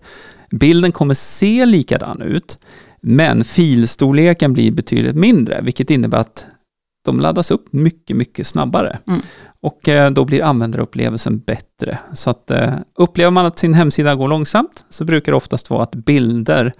bilden 0.59 0.91
kommer 0.91 1.13
se 1.13 1.65
likadan 1.65 2.21
ut, 2.21 2.57
men 3.01 3.44
filstorleken 3.44 4.53
blir 4.53 4.71
betydligt 4.71 5.15
mindre, 5.15 5.61
vilket 5.61 5.89
innebär 5.89 6.17
att 6.17 6.45
de 7.05 7.19
laddas 7.19 7.51
upp 7.51 7.73
mycket, 7.73 8.17
mycket 8.17 8.47
snabbare. 8.47 9.00
Mm. 9.07 9.21
Och 9.61 9.89
eh, 9.89 10.11
då 10.11 10.25
blir 10.25 10.44
användarupplevelsen 10.44 11.39
bättre. 11.39 11.97
Så 12.13 12.29
att 12.29 12.51
eh, 12.51 12.73
upplever 12.97 13.31
man 13.31 13.45
att 13.45 13.60
sin 13.60 13.74
hemsida 13.74 14.15
går 14.15 14.27
långsamt 14.27 14.86
så 14.89 15.05
brukar 15.05 15.31
det 15.31 15.36
oftast 15.36 15.69
vara 15.69 15.83
att 15.83 15.95
bilder 15.95 16.74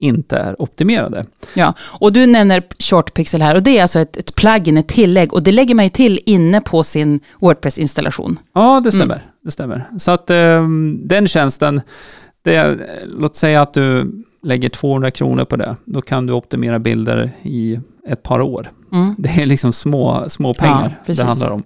inte 0.00 0.36
är 0.36 0.62
optimerade. 0.62 1.24
Ja, 1.54 1.74
och 1.80 2.12
du 2.12 2.26
nämner 2.26 2.62
ShortPixel 2.78 3.42
här 3.42 3.54
och 3.54 3.62
det 3.62 3.78
är 3.78 3.82
alltså 3.82 4.00
ett, 4.00 4.16
ett 4.16 4.34
plugin, 4.34 4.76
ett 4.76 4.88
tillägg 4.88 5.32
och 5.32 5.42
det 5.42 5.52
lägger 5.52 5.74
man 5.74 5.84
ju 5.84 5.88
till 5.88 6.20
inne 6.26 6.60
på 6.60 6.82
sin 6.82 7.20
Wordpress-installation. 7.40 8.38
Ja, 8.54 8.80
det 8.84 8.92
stämmer. 8.92 9.22
Det 9.44 9.50
stämmer. 9.50 9.88
Så 9.98 10.10
att 10.10 10.30
eh, 10.30 10.68
den 11.04 11.28
tjänsten, 11.28 11.80
det 12.42 12.78
låt 13.04 13.36
säga 13.36 13.62
att 13.62 13.74
du 13.74 14.12
lägger 14.42 14.68
200 14.68 15.10
kronor 15.10 15.44
på 15.44 15.56
det, 15.56 15.76
då 15.84 16.00
kan 16.02 16.26
du 16.26 16.32
optimera 16.32 16.78
bilder 16.78 17.30
i 17.42 17.80
ett 18.08 18.22
par 18.22 18.40
år. 18.40 18.70
Mm. 18.92 19.14
Det 19.18 19.28
är 19.28 19.46
liksom 19.46 19.72
små, 19.72 20.24
små 20.28 20.48
Ja, 20.48 20.54
pengar 20.54 20.98
precis. 21.06 21.18
det 21.18 21.24
handlar 21.24 21.50
om. 21.50 21.62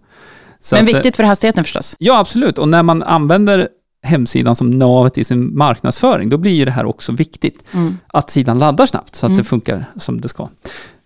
Så 0.60 0.76
Men 0.76 0.84
att, 0.84 0.90
eh, 0.90 0.94
viktigt 0.94 1.16
för 1.16 1.24
hastigheten 1.24 1.64
förstås. 1.64 1.96
Ja, 1.98 2.18
absolut. 2.18 2.58
Och 2.58 2.68
när 2.68 2.82
man 2.82 3.02
använder 3.02 3.68
hemsidan 4.02 4.56
som 4.56 4.70
navet 4.70 5.18
i 5.18 5.24
sin 5.24 5.56
marknadsföring, 5.58 6.28
då 6.28 6.38
blir 6.38 6.52
ju 6.52 6.64
det 6.64 6.70
här 6.70 6.86
också 6.86 7.12
viktigt. 7.12 7.64
Mm. 7.74 7.98
Att 8.06 8.30
sidan 8.30 8.58
laddar 8.58 8.86
snabbt 8.86 9.14
så 9.14 9.26
att 9.26 9.30
Mm. 9.30 9.38
det 9.38 9.44
funkar 9.44 9.84
som 9.96 10.20
det 10.20 10.28
ska. 10.28 10.48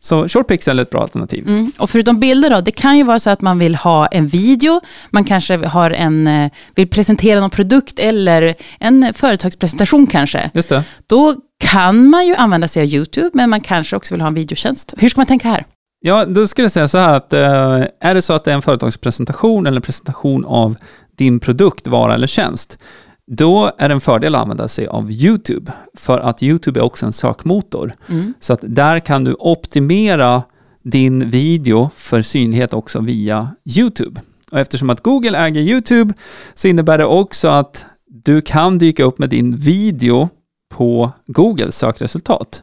Så 0.00 0.28
ShortPixel 0.28 0.78
är 0.78 0.82
ett 0.82 0.90
bra 0.90 1.02
alternativ. 1.02 1.48
Mm. 1.48 1.72
Och 1.78 1.90
förutom 1.90 2.20
bilder 2.20 2.50
då, 2.50 2.60
det 2.60 2.70
kan 2.70 2.98
ju 2.98 3.04
vara 3.04 3.20
så 3.20 3.30
att 3.30 3.40
man 3.40 3.58
vill 3.58 3.74
ha 3.74 4.06
en 4.06 4.26
video, 4.26 4.80
man 5.10 5.24
kanske 5.24 5.66
har 5.66 5.90
en, 5.90 6.26
eh, 6.26 6.50
vill 6.74 6.88
presentera 6.88 7.40
någon 7.40 7.50
produkt 7.50 7.98
eller 7.98 8.54
en 8.78 9.14
företagspresentation 9.14 10.06
kanske. 10.06 10.50
Just 10.54 10.68
det. 10.68 10.84
Då 11.06 11.36
kan 11.60 12.10
man 12.10 12.26
ju 12.26 12.34
använda 12.34 12.68
sig 12.68 12.82
av 12.82 12.88
YouTube, 12.88 13.30
men 13.34 13.50
man 13.50 13.60
kanske 13.60 13.96
också 13.96 14.14
vill 14.14 14.20
ha 14.20 14.28
en 14.28 14.34
videotjänst. 14.34 14.94
Hur 14.98 15.08
ska 15.08 15.20
man 15.20 15.26
tänka 15.26 15.48
här? 15.48 15.64
Ja, 16.00 16.24
då 16.24 16.46
skulle 16.46 16.64
jag 16.64 16.72
säga 16.72 16.88
så 16.88 16.98
här 16.98 17.14
att 17.14 17.32
eh, 17.32 17.84
är 18.00 18.14
det 18.14 18.22
så 18.22 18.32
att 18.32 18.44
det 18.44 18.50
är 18.50 18.54
en 18.54 18.62
företagspresentation 18.62 19.66
eller 19.66 19.80
presentation 19.80 20.44
av 20.44 20.76
din 21.16 21.40
produkt, 21.40 21.86
vara 21.86 22.14
eller 22.14 22.26
tjänst, 22.26 22.78
då 23.32 23.72
är 23.78 23.88
det 23.88 23.94
en 23.94 24.00
fördel 24.00 24.34
att 24.34 24.42
använda 24.42 24.68
sig 24.68 24.86
av 24.86 25.10
YouTube. 25.10 25.72
För 25.94 26.18
att 26.18 26.42
YouTube 26.42 26.80
är 26.80 26.84
också 26.84 27.06
en 27.06 27.12
sökmotor. 27.12 27.94
Mm. 28.08 28.34
Så 28.40 28.52
att 28.52 28.60
där 28.62 29.00
kan 29.00 29.24
du 29.24 29.36
optimera 29.38 30.42
din 30.82 31.30
video 31.30 31.90
för 31.94 32.22
synlighet 32.22 32.74
också 32.74 33.00
via 33.00 33.48
YouTube. 33.64 34.20
Och 34.52 34.58
eftersom 34.58 34.90
att 34.90 35.00
Google 35.00 35.38
äger 35.38 35.60
YouTube 35.60 36.14
så 36.54 36.68
innebär 36.68 36.98
det 36.98 37.04
också 37.04 37.48
att 37.48 37.86
du 38.24 38.40
kan 38.40 38.78
dyka 38.78 39.04
upp 39.04 39.18
med 39.18 39.28
din 39.28 39.56
video 39.56 40.28
på 40.74 41.12
Googles 41.26 41.78
sökresultat. 41.78 42.62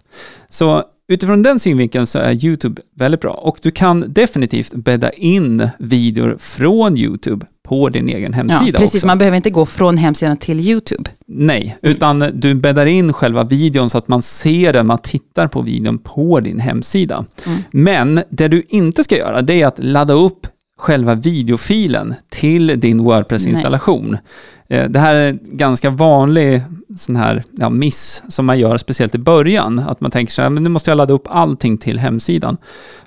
Så 0.50 0.84
utifrån 1.08 1.44
den 1.44 1.60
synvinkeln 1.60 2.08
så 2.08 2.20
är 2.20 2.46
YouTube 2.46 2.82
väldigt 2.96 3.22
bra 3.22 3.32
och 3.32 3.60
du 3.62 3.72
kan 3.72 4.14
definitivt 4.14 4.74
bädda 4.74 5.12
in 5.12 5.70
videor 5.80 6.38
från 6.40 6.98
YouTube 6.98 7.46
på 7.68 7.90
din 7.90 8.10
egen 8.10 8.34
hemsida 8.34 8.66
Ja, 8.66 8.80
precis, 8.80 8.96
också. 8.96 9.08
man 9.08 9.18
behöver 9.18 9.38
inte 9.38 9.50
gå 9.50 9.66
från 9.66 9.98
hemsidan 9.98 10.38
till 10.38 10.60
YouTube. 10.60 11.10
Nej, 11.28 11.78
utan 11.82 12.20
du 12.34 12.56
bäddar 12.56 12.86
in 12.86 13.14
själva 13.14 13.44
videon 13.44 13.90
så 13.90 13.98
att 13.98 14.08
man 14.08 14.22
ser 14.22 14.74
den, 14.74 14.88
man 14.88 14.98
tittar 14.98 15.48
på 15.48 15.62
videon 15.62 15.98
på 15.98 16.40
din 16.40 16.60
hemsida. 16.60 17.26
Mm. 17.46 17.60
Men 17.72 18.24
det 18.30 18.48
du 18.48 18.64
inte 18.70 19.04
ska 19.04 19.18
göra, 19.18 19.42
det 19.42 19.62
är 19.62 19.68
att 19.68 19.80
ladda 19.80 20.14
upp 20.14 20.48
själva 20.78 21.16
videofilen 21.16 22.16
till 22.30 22.80
din 22.80 23.00
Wordpress-installation. 23.04 24.18
Eh, 24.68 24.90
det 24.90 25.00
här 25.00 25.16
är 25.16 25.30
en 25.30 25.40
ganska 25.44 25.90
vanlig 25.90 26.62
sån 26.98 27.16
här 27.16 27.44
ja, 27.52 27.70
miss 27.70 28.24
som 28.28 28.46
man 28.46 28.60
gör, 28.60 28.78
speciellt 28.78 29.16
i 29.16 29.18
början. 29.18 29.80
Att 29.80 30.02
man 30.02 30.12
tänker 30.12 30.34
så 30.34 30.42
här, 30.42 30.50
men 30.50 30.64
nu 30.64 30.70
måste 30.70 30.92
jag 30.92 30.98
ladda 30.98 31.14
upp 31.14 31.28
allting 31.30 31.78
till 31.78 32.00
hemsidan. 32.00 32.58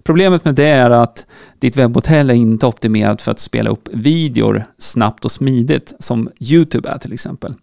Problemet 0.02 0.44
med 0.44 0.54
det 0.54 0.68
är 0.68 0.90
att 0.90 1.26
ditt 1.58 1.76
webbhotell 1.76 2.30
är 2.30 2.34
inte 2.34 2.66
optimerat 2.66 3.22
för 3.22 3.32
att 3.32 3.38
spela 3.38 3.70
upp 3.70 3.88
videor 3.92 4.64
snabbt 4.78 5.24
och 5.24 5.32
smidigt, 5.32 5.94
som 5.98 6.30
YouTube 6.40 6.88
är 6.88 6.98
till 6.98 7.12
exempel. 7.12 7.54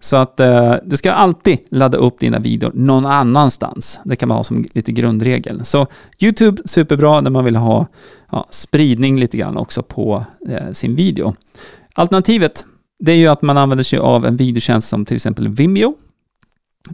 Så 0.00 0.16
att 0.16 0.40
eh, 0.40 0.74
du 0.84 0.96
ska 0.96 1.12
alltid 1.12 1.58
ladda 1.68 1.98
upp 1.98 2.20
dina 2.20 2.38
videor 2.38 2.70
någon 2.74 3.06
annanstans. 3.06 4.00
Det 4.04 4.16
kan 4.16 4.28
man 4.28 4.36
ha 4.36 4.44
som 4.44 4.66
lite 4.72 4.92
grundregel. 4.92 5.64
Så 5.64 5.86
YouTube, 6.18 6.62
superbra 6.64 7.20
när 7.20 7.30
man 7.30 7.44
vill 7.44 7.56
ha 7.56 7.86
ja, 8.30 8.46
spridning 8.50 9.20
lite 9.20 9.36
grann 9.36 9.56
också 9.56 9.82
på 9.82 10.24
eh, 10.48 10.72
sin 10.72 10.96
video. 10.96 11.34
Alternativet, 11.94 12.64
det 13.04 13.12
är 13.12 13.16
ju 13.16 13.26
att 13.28 13.42
man 13.42 13.58
använder 13.58 13.84
sig 13.84 13.98
av 13.98 14.26
en 14.26 14.36
videotjänst 14.36 14.88
som 14.88 15.04
till 15.04 15.16
exempel 15.16 15.48
Vimeo. 15.48 15.94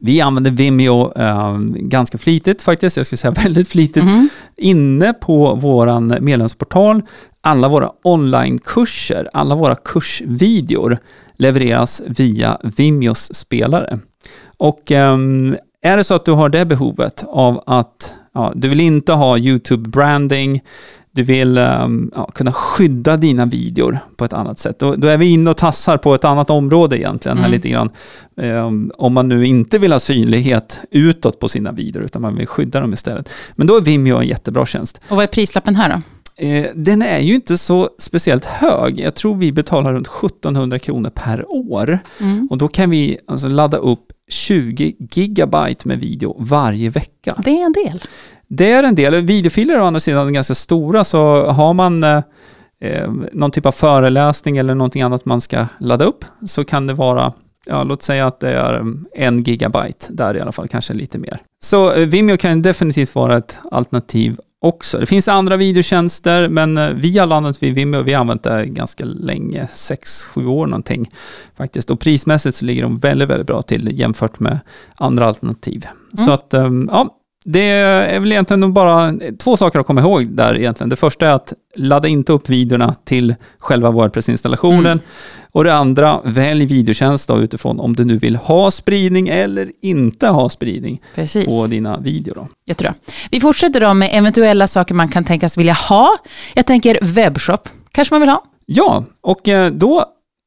Vi 0.01 0.21
använder 0.21 0.51
Vimeo 0.51 1.13
eh, 1.17 1.59
ganska 1.77 2.19
flitigt 2.19 2.63
faktiskt, 2.63 2.97
jag 2.97 3.07
skulle 3.07 3.17
säga 3.17 3.31
väldigt 3.45 3.69
flitigt, 3.69 4.05
Mhm. 4.05 4.29
inne 4.57 5.13
på 5.13 5.55
våran 5.55 6.17
medlemsportal. 6.21 7.03
Alla 7.41 7.69
våra 7.69 7.91
onlinekurser, 8.05 9.29
alla 9.33 9.55
våra 9.55 9.75
kursvideor 9.75 10.99
levereras 11.37 12.03
via 12.07 12.59
Vimeos 12.77 13.35
spelare. 13.35 13.99
Och 14.57 14.91
ehm, 14.93 15.57
är 15.83 15.97
det 15.97 16.05
så 16.05 16.15
att 16.15 16.25
du 16.25 16.33
har 16.33 16.49
det 16.49 16.65
behovet 16.65 17.25
av 17.29 17.63
att 17.67 18.15
ja, 18.35 18.53
du 18.57 18.69
vill 18.69 18.81
inte 18.81 19.13
ha 19.13 19.37
YouTube-branding, 19.39 20.61
du 21.19 21.25
vill 21.25 21.59
ehm, 21.59 22.11
ja, 22.15 22.27
kunna 22.35 22.53
skydda 22.53 23.17
dina 23.17 23.45
videor 23.47 23.99
på 24.17 24.25
ett 24.25 24.33
annat 24.33 24.59
sätt. 24.59 24.79
Då, 24.79 24.95
då 24.97 25.09
är 25.09 25.17
vi 25.19 25.27
inne 25.27 25.51
och 25.51 25.57
tassar 25.57 25.97
på 25.97 26.15
ett 26.15 26.25
annat 26.25 26.51
område 26.51 26.99
egentligen 26.99 27.39
här 27.39 27.45
Mm. 27.45 27.57
lite 27.57 27.69
grann. 27.69 27.91
Ehm, 28.37 28.93
om 28.99 29.13
man 29.15 29.29
nu 29.29 29.47
inte 29.47 29.79
vill 29.79 29.93
ha 29.93 30.01
synlighet 30.01 30.81
utåt 30.91 31.41
på 31.41 31.49
sina 31.49 31.73
videor, 31.73 32.05
utan 32.05 32.23
man 32.23 32.37
vill 32.37 32.47
skydda 32.47 32.81
dem 32.81 32.93
istället. 32.93 33.29
Men 33.57 33.67
då 33.67 33.77
är 33.77 33.81
Vimeo 33.81 34.17
en 34.17 34.27
jättebra 34.27 34.67
tjänst. 34.67 35.01
Och 35.09 35.17
vad 35.17 35.23
är 35.23 35.27
prislappen 35.29 35.77
här 35.77 35.89
då? 35.89 36.03
Eh, 36.47 36.67
den 36.75 37.03
är 37.03 37.19
ju 37.19 37.35
inte 37.35 37.59
så 37.59 37.89
speciellt 37.99 38.45
hög. 38.45 39.01
Jag 39.01 39.15
tror 39.15 39.37
vi 39.37 39.53
betalar 39.53 39.93
runt 39.93 40.09
1700 40.09 40.79
kronor 40.79 41.11
per 41.11 41.45
år. 41.49 41.99
Mm. 42.21 42.49
Och 42.51 42.59
då 42.59 42.69
kan 42.69 42.91
vi 42.91 43.19
alltså 43.27 43.49
ladda 43.49 43.77
upp 43.77 44.05
20 44.29 44.95
gigabyte 44.99 45.89
med 45.89 46.01
video 46.01 46.37
varje 46.39 46.91
vecka. 46.91 47.35
Det 47.45 47.61
är 47.61 47.67
en 47.67 47.73
del. 47.73 48.03
Det 48.49 48.73
är 48.73 48.83
en 48.83 48.95
del. 48.95 49.15
Videofiler 49.15 49.75
är 49.75 49.81
å 49.81 49.85
andra 49.85 50.01
sidan 50.01 50.33
ganska 50.33 50.55
stora, 50.55 51.05
så 51.05 51.47
har 51.47 51.75
man 51.75 52.05
eh, 52.05 52.23
eh, 52.81 53.13
någon 53.33 53.51
typ 53.51 53.67
av 53.67 53.73
föreläsning 53.73 54.57
eller 54.57 54.75
någonting 54.75 55.03
annat 55.03 55.25
man 55.25 55.41
ska 55.41 55.67
ladda 55.81 56.05
upp, 56.05 56.25
så 56.47 56.65
kan 56.65 56.87
det 56.87 56.95
vara, 56.95 57.33
ja, 57.67 57.85
låt 57.85 58.03
säga 58.03 58.27
att 58.27 58.41
det 58.41 58.51
är 58.51 58.75
mm, 58.75 59.07
en 59.15 59.43
gigabyte 59.43 60.07
där 60.11 60.37
i 60.37 60.41
alla 60.41 60.53
fall, 60.53 60.69
kanske 60.69 60.95
lite 60.95 61.19
mer. 61.19 61.39
Så 61.65 61.93
eh, 61.93 62.07
Vimeo 62.07 62.37
kan 62.37 62.63
definitivt 62.63 63.15
vara 63.15 63.37
ett 63.37 63.59
alternativ 63.71 64.41
också. 64.61 64.99
Det 64.99 65.07
finns 65.07 65.29
andra 65.29 65.57
videotjänster, 65.57 66.49
men 66.49 66.79
eh, 66.79 66.89
vi 66.89 67.19
har 67.19 67.27
landat 67.27 67.63
vid 67.63 67.75
Vimeo. 67.75 68.03
Vi 68.03 68.13
har 68.13 68.21
använt 68.21 68.43
det 68.43 68.67
ganska 68.67 69.05
länge, 69.05 69.65
6-7 69.65 70.47
år 70.47 70.67
någonting 70.67 71.11
faktiskt. 71.57 71.91
Och 71.91 72.01
prismässigt 72.01 72.57
så 72.57 72.65
ligger 72.65 72.83
de 72.83 72.99
väldigt, 72.99 73.29
väldigt 73.29 73.47
bra 73.47 73.63
till 73.63 73.99
jämfört 74.01 74.41
med 74.41 74.59
andra 74.97 75.27
alternativ. 75.27 75.87
Så 76.17 76.23
Mm. 76.23 76.35
att, 76.35 76.55
ehm, 76.55 76.89
ja, 76.93 77.15
det 77.53 77.61
är 77.61 78.21
väl 78.21 78.33
egentligen 78.33 78.73
bara 78.73 79.15
två 79.39 79.57
saker 79.57 79.79
att 79.79 79.87
komma 79.87 80.01
ihåg 80.01 80.27
där 80.27 80.59
egentligen. 80.59 80.89
Det 80.89 80.97
första 80.97 81.27
är 81.27 81.33
att 81.33 81.53
ladda 81.77 82.09
inte 82.09 82.33
upp 82.33 82.49
videorna 82.49 82.95
till 83.05 83.35
själva 83.59 83.91
Wordpress-installationen. 83.91 84.87
Mm. 84.87 84.99
Och 85.53 85.65
det 85.65 85.75
andra, 85.75 86.21
välj 86.25 86.67
videotjänst 86.67 87.29
då 87.29 87.39
utifrån 87.39 87.81
om 87.81 87.97
du 87.97 88.05
nu 88.05 88.17
vill 88.17 88.37
ha 88.37 88.71
spridning 88.71 89.29
eller 89.29 89.71
inte 89.83 90.29
ha 90.29 90.49
spridning 90.49 91.01
Precis. 91.15 91.47
på 91.47 91.67
dina 91.67 91.99
videor. 91.99 92.35
Då. 92.35 92.49
Jättebra. 92.67 92.95
Vi 93.31 93.41
fortsätter 93.41 93.81
då 93.81 93.95
med 93.95 94.11
eventuella 94.13 94.69
saker 94.69 94.95
man 94.95 95.09
kan 95.09 95.25
tänkas 95.25 95.59
vilja 95.59 95.73
ha. 95.73 96.17
Jag 96.55 96.67
tänker 96.67 96.99
webbshop. 97.03 97.69
Kanske 97.93 98.15
man 98.15 98.21
vill 98.21 98.31
ha? 98.31 98.45
Ja, 98.67 99.05
och 99.21 99.49
eh, 99.49 99.73
då 99.73 100.05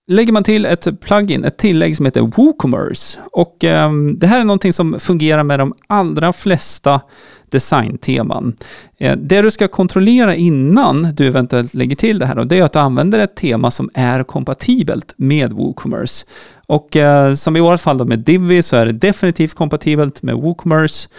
lägger 0.08 0.34
man 0.34 0.44
till 0.44 0.66
ett 0.66 1.02
plugin, 1.02 1.44
ett 1.46 1.58
tillägg 1.58 1.96
som 1.98 2.06
heter 2.06 2.22
WooCommerce. 2.22 3.20
Och 3.32 3.64
eh, 3.64 3.92
det 4.18 4.28
här 4.28 4.40
är 4.40 4.44
någonting 4.44 4.74
som 4.74 5.00
fungerar 5.00 5.44
med 5.44 5.60
de 5.60 5.74
allra 5.88 6.34
flesta 6.34 7.02
designteman. 7.50 8.56
Eh, 8.98 9.18
det 9.18 9.42
du 9.42 9.52
ska 9.52 9.68
kontrollera 9.68 10.36
innan 10.36 11.16
du 11.16 11.28
eventuellt 11.28 11.74
lägger 11.74 11.96
till 11.96 12.20
det 12.20 12.26
här 12.26 12.36
då, 12.36 12.44
det 12.44 12.58
är 12.60 12.64
att 12.64 12.74
du 12.74 12.80
använder 12.80 13.20
ett 13.20 13.36
tema 13.36 13.72
som 13.72 13.90
är 13.94 14.24
kompatibelt 14.24 15.14
med 15.18 15.54
WooCommerce. 15.54 16.26
Och 16.68 16.96
eh, 16.96 17.34
som 17.36 17.58
i 17.58 17.60
vårt 17.60 17.80
fall 17.80 17.98
då 17.98 18.06
med 18.06 18.20
Divi 18.20 18.64
så 18.64 18.76
är 18.76 18.86
det 18.86 18.92
definitivt 18.92 19.54
kompatibelt 19.54 20.22
med 20.22 20.36
WooCommerce. 20.36 21.10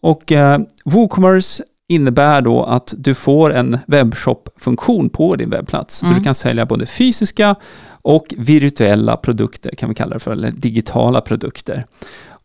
Och 0.00 0.32
eh, 0.32 0.58
WooCommerce 0.84 1.62
innebär 1.90 2.40
då 2.40 2.64
att 2.64 2.94
du 2.98 3.14
får 3.14 3.54
en 3.54 3.78
webbshop-funktion 3.86 5.08
på 5.10 5.36
din 5.36 5.50
webbplats. 5.50 5.96
Så 5.98 6.06
Mm. 6.06 6.18
du 6.18 6.24
kan 6.24 6.34
sälja 6.34 6.66
både 6.66 6.86
fysiska 6.86 7.54
och 8.02 8.34
virtuella 8.36 9.16
produkter, 9.16 9.70
kan 9.70 9.88
vi 9.88 9.94
kalla 9.94 10.14
det 10.14 10.20
för, 10.20 10.32
eller 10.32 10.50
digitala 10.50 11.20
produkter. 11.20 11.86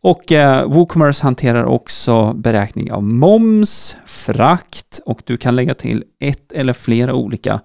Och 0.01 0.31
eh, 0.31 0.67
WooCommerce 0.69 1.24
hanterar 1.24 1.63
också 1.63 2.33
beräkning 2.33 2.91
av 2.91 3.03
moms, 3.03 3.95
frakt 4.05 5.00
och 5.05 5.22
du 5.25 5.38
kan 5.38 5.55
lägga 5.55 5.74
till 5.74 6.03
ett 6.19 6.51
eller 6.51 6.74
flera 6.74 7.13
olika 7.13 7.60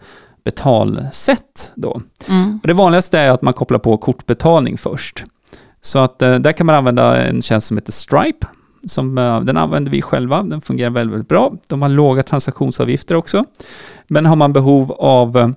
betalsätt 0.44 1.72
då. 1.74 2.00
Mm. 2.28 2.58
Och 2.62 2.68
det 2.68 2.74
vanligaste 2.74 3.18
är 3.18 3.30
att 3.30 3.42
man 3.42 3.54
kopplar 3.54 3.78
på 3.78 3.96
kortbetalning 3.96 4.78
först. 4.78 5.24
Så 5.80 5.98
att 5.98 6.22
eh, 6.22 6.34
där 6.34 6.52
kan 6.52 6.66
man 6.66 6.74
använda 6.74 7.26
en 7.26 7.42
tjänst 7.42 7.66
som 7.66 7.76
heter 7.76 7.92
Stripe. 7.92 8.46
Som, 8.86 9.18
eh, 9.18 9.40
den 9.40 9.56
använder 9.56 9.92
vi 9.92 10.02
själva, 10.02 10.42
den 10.42 10.60
fungerar 10.60 10.90
väldigt, 10.90 11.12
väldigt 11.12 11.28
bra. 11.28 11.52
De 11.66 11.82
har 11.82 11.88
låga 11.88 12.22
transaktionsavgifter 12.22 13.14
också. 13.14 13.44
Men 14.08 14.26
har 14.26 14.36
man 14.36 14.52
behov 14.52 14.92
av 14.92 15.36
eh, 15.36 15.48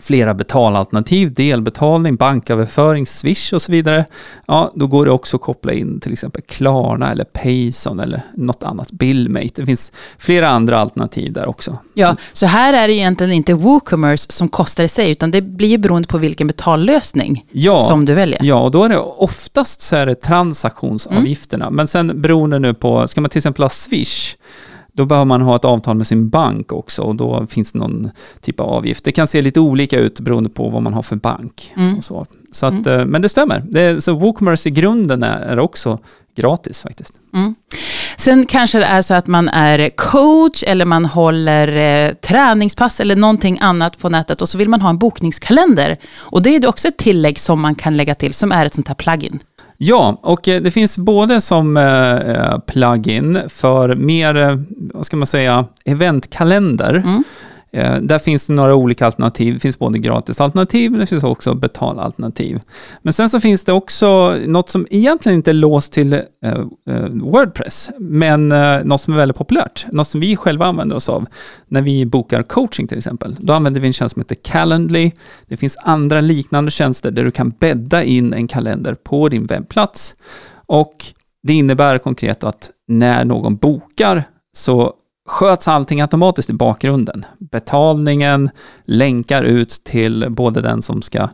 flera 0.00 0.34
betalalternativ, 0.34 1.34
delbetalning, 1.34 2.16
banköverföring, 2.16 3.06
Swish 3.06 3.52
och 3.52 3.62
så 3.62 3.72
vidare, 3.72 4.04
ja, 4.46 4.72
då 4.74 4.86
går 4.86 5.04
det 5.04 5.10
också 5.10 5.36
att 5.36 5.42
koppla 5.42 5.72
in 5.72 6.00
till 6.00 6.12
exempel 6.12 6.42
Klarna 6.42 7.12
eller 7.12 7.24
Payson 7.24 8.00
eller 8.00 8.22
något 8.34 8.62
annat, 8.62 8.92
Billmate. 8.92 9.48
Det 9.54 9.66
finns 9.66 9.92
flera 10.18 10.48
andra 10.48 10.78
alternativ 10.78 11.32
där 11.32 11.48
också. 11.48 11.78
Ja, 11.94 12.16
så 12.32 12.46
här 12.46 12.72
är 12.72 12.88
det 12.88 12.94
egentligen 12.94 13.32
inte 13.32 13.54
WooCommerce 13.54 14.32
som 14.32 14.48
kostar 14.48 14.84
i 14.84 14.88
sig, 14.88 15.10
utan 15.10 15.30
det 15.30 15.42
blir 15.42 15.78
beroende 15.78 16.08
på 16.08 16.18
vilken 16.18 16.46
betallösning 16.46 17.44
Ja, 17.50 17.78
som 17.78 18.04
du 18.04 18.14
väljer. 18.14 18.40
Ja, 18.42 18.54
och 18.54 18.70
då 18.70 18.84
är 18.84 18.88
det 18.88 18.98
oftast 18.98 19.82
så 19.82 19.96
är 19.96 20.06
det 20.06 20.14
transaktionsavgifterna. 20.14 21.70
Men 21.70 21.88
sen 21.88 22.20
beroende 22.22 22.58
nu 22.58 22.74
på, 22.74 23.08
ska 23.08 23.20
man 23.20 23.30
till 23.30 23.38
exempel 23.38 23.62
ha 23.62 23.70
Swish, 23.70 24.36
då 24.96 25.06
behöver 25.06 25.24
man 25.24 25.42
ha 25.42 25.56
ett 25.56 25.64
avtal 25.64 25.96
med 25.96 26.06
sin 26.06 26.28
bank 26.28 26.72
också 26.72 27.02
och 27.02 27.14
då 27.14 27.46
finns 27.46 27.72
det 27.72 27.78
någon 27.78 28.10
typ 28.40 28.60
av 28.60 28.70
avgift. 28.70 29.04
Det 29.04 29.12
kan 29.12 29.26
se 29.26 29.42
lite 29.42 29.60
olika 29.60 29.98
ut 29.98 30.20
beroende 30.20 30.50
på 30.50 30.68
vad 30.68 30.82
man 30.82 30.94
har 30.94 31.02
för 31.02 31.16
bank. 31.16 31.72
Mm. 31.76 31.98
Och 31.98 32.04
så. 32.04 32.26
Så 32.52 32.66
att, 32.66 32.86
eh, 32.86 33.04
Men 33.04 33.22
det 33.22 33.28
stämmer. 33.28 33.62
Det 33.68 33.82
är, 33.82 34.00
så 34.00 34.14
WooCommerce 34.14 34.68
i 34.68 34.72
grunden 34.72 35.22
är, 35.22 35.38
är 35.38 35.58
också 35.58 35.98
gratis 36.36 36.82
faktiskt. 36.82 37.12
Mm. 37.34 37.54
Sen 38.16 38.46
kanske 38.46 38.78
det 38.78 38.84
är 38.84 39.02
så 39.02 39.14
att 39.14 39.26
man 39.26 39.48
är 39.48 39.90
coach 39.96 40.64
eller 40.66 40.84
man 40.84 41.04
håller 41.04 41.68
eh, 41.76 42.12
träningspass 42.14 43.00
eller 43.00 43.16
någonting 43.16 43.58
annat 43.60 43.98
på 43.98 44.08
nätet 44.08 44.42
och 44.42 44.48
så 44.48 44.58
vill 44.58 44.68
man 44.68 44.80
ha 44.80 44.90
en 44.90 44.98
bokningskalender. 44.98 45.98
Och 46.16 46.42
det 46.42 46.56
är 46.56 46.66
också 46.66 46.88
ett 46.88 46.96
tillägg 46.96 47.38
som 47.38 47.60
man 47.60 47.74
kan 47.74 47.96
lägga 47.96 48.14
till 48.14 48.34
som 48.34 48.52
är 48.52 48.66
ett 48.66 48.74
sånt 48.74 48.88
här 48.88 48.94
plugin. 48.94 49.38
Ja, 49.78 50.18
och 50.22 50.48
eh, 50.48 50.62
det 50.62 50.70
finns 50.70 50.98
både 50.98 51.40
som 51.40 51.76
eh, 51.76 52.14
eh, 52.14 52.58
plugin 52.58 53.40
för 53.48 53.94
mer, 53.94 54.64
vad 54.94 55.06
ska 55.06 55.16
man 55.16 55.26
säga, 55.26 55.64
eventkalender. 55.84 56.94
Mm. 56.94 57.24
Eh, 57.76 58.00
där 58.00 58.18
finns 58.18 58.46
det 58.46 58.52
några 58.52 58.74
olika 58.74 59.06
alternativ. 59.06 59.54
Det 59.54 59.60
finns 59.60 59.78
både 59.78 59.98
gratisalternativ, 59.98 60.90
men 60.90 61.00
det 61.00 61.06
finns 61.06 61.24
också 61.24 61.54
betalalternativ. 61.54 62.60
Men 63.02 63.12
sen 63.12 63.30
så 63.30 63.40
finns 63.40 63.64
det 63.64 63.72
också 63.72 64.36
något 64.46 64.70
som 64.70 64.86
egentligen 64.90 65.36
inte 65.36 65.50
är 65.50 65.54
låst 65.54 65.92
till 65.92 66.12
eh, 66.12 66.20
eh, 66.90 67.08
Wordpress, 67.08 67.90
men 67.98 68.52
eh, 68.52 68.84
något 68.84 69.00
som 69.00 69.12
är 69.12 69.16
väldigt 69.16 69.36
populärt. 69.36 69.86
Något 69.92 70.08
som 70.08 70.20
vi 70.20 70.36
själva 70.36 70.66
använder 70.66 70.96
oss 70.96 71.08
av 71.08 71.26
när 71.68 71.82
vi 71.82 72.06
bokar 72.06 72.42
coaching 72.42 72.86
till 72.88 72.98
exempel. 72.98 73.36
Då 73.40 73.52
använder 73.52 73.80
vi 73.80 73.86
en 73.86 73.92
tjänst 73.92 74.14
som 74.14 74.20
heter 74.20 74.36
Calendly. 74.42 75.12
Det 75.46 75.56
finns 75.56 75.76
andra 75.82 76.20
liknande 76.20 76.70
tjänster 76.70 77.10
där 77.10 77.24
du 77.24 77.30
kan 77.30 77.50
bädda 77.50 78.04
in 78.04 78.32
en 78.32 78.48
kalender 78.48 78.94
på 78.94 79.28
din 79.28 79.46
webbplats. 79.46 80.14
Och 80.66 81.06
det 81.42 81.52
innebär 81.52 81.98
konkret 81.98 82.44
att 82.44 82.70
när 82.88 83.24
någon 83.24 83.56
bokar 83.56 84.24
så 84.56 84.94
sköts 85.26 85.68
allting 85.68 86.00
automatiskt 86.00 86.50
i 86.50 86.52
bakgrunden. 86.52 87.24
Betalningen 87.38 88.50
länkar 88.84 89.42
ut 89.42 89.70
till 89.70 90.26
både 90.30 90.60
den 90.60 90.82
som 90.82 91.02
ska 91.02 91.28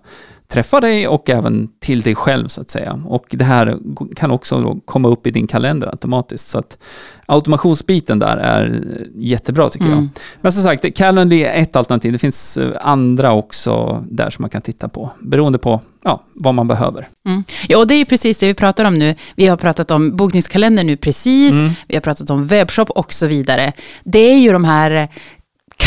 träffa 0.52 0.80
dig 0.80 1.08
och 1.08 1.30
även 1.30 1.68
till 1.80 2.00
dig 2.00 2.14
själv 2.14 2.48
så 2.48 2.60
att 2.60 2.70
säga. 2.70 3.02
Och 3.06 3.26
det 3.30 3.44
här 3.44 3.78
kan 4.16 4.30
också 4.30 4.80
komma 4.84 5.08
upp 5.08 5.26
i 5.26 5.30
din 5.30 5.46
kalender 5.46 5.86
automatiskt. 5.86 6.48
Så 6.48 6.58
att 6.58 6.78
automationsbiten 7.26 8.18
där 8.18 8.36
är 8.36 8.84
jättebra 9.14 9.68
tycker 9.70 9.86
mm. 9.86 9.98
jag. 9.98 10.08
Men 10.40 10.52
som 10.52 10.62
sagt, 10.62 10.96
Calendly 10.96 11.42
är 11.42 11.62
ett 11.62 11.76
alternativ. 11.76 12.12
Det 12.12 12.18
finns 12.18 12.56
eh, 12.56 12.70
andra 12.80 13.32
också 13.32 14.04
där 14.10 14.30
som 14.30 14.42
man 14.42 14.50
kan 14.50 14.62
titta 14.62 14.88
på, 14.88 15.10
beroende 15.20 15.58
på 15.58 15.80
ja, 16.04 16.22
vad 16.34 16.54
man 16.54 16.68
behöver. 16.68 17.08
Mm. 17.26 17.44
Ja, 17.68 17.78
och 17.78 17.86
det 17.86 17.94
är 17.94 17.98
ju 17.98 18.04
precis 18.04 18.38
det 18.38 18.46
vi 18.46 18.54
pratar 18.54 18.84
om 18.84 18.94
nu. 18.94 19.14
Vi 19.36 19.46
har 19.46 19.56
pratat 19.56 19.90
om 19.90 20.16
bokningskalender 20.16 20.84
nu 20.84 20.96
precis, 20.96 21.52
mm. 21.52 21.70
vi 21.88 21.94
har 21.94 22.00
pratat 22.00 22.30
om 22.30 22.46
webbshop 22.46 22.90
och 22.90 23.12
så 23.12 23.26
vidare. 23.26 23.72
Det 24.04 24.18
är 24.18 24.38
ju 24.38 24.52
de 24.52 24.64
här 24.64 25.08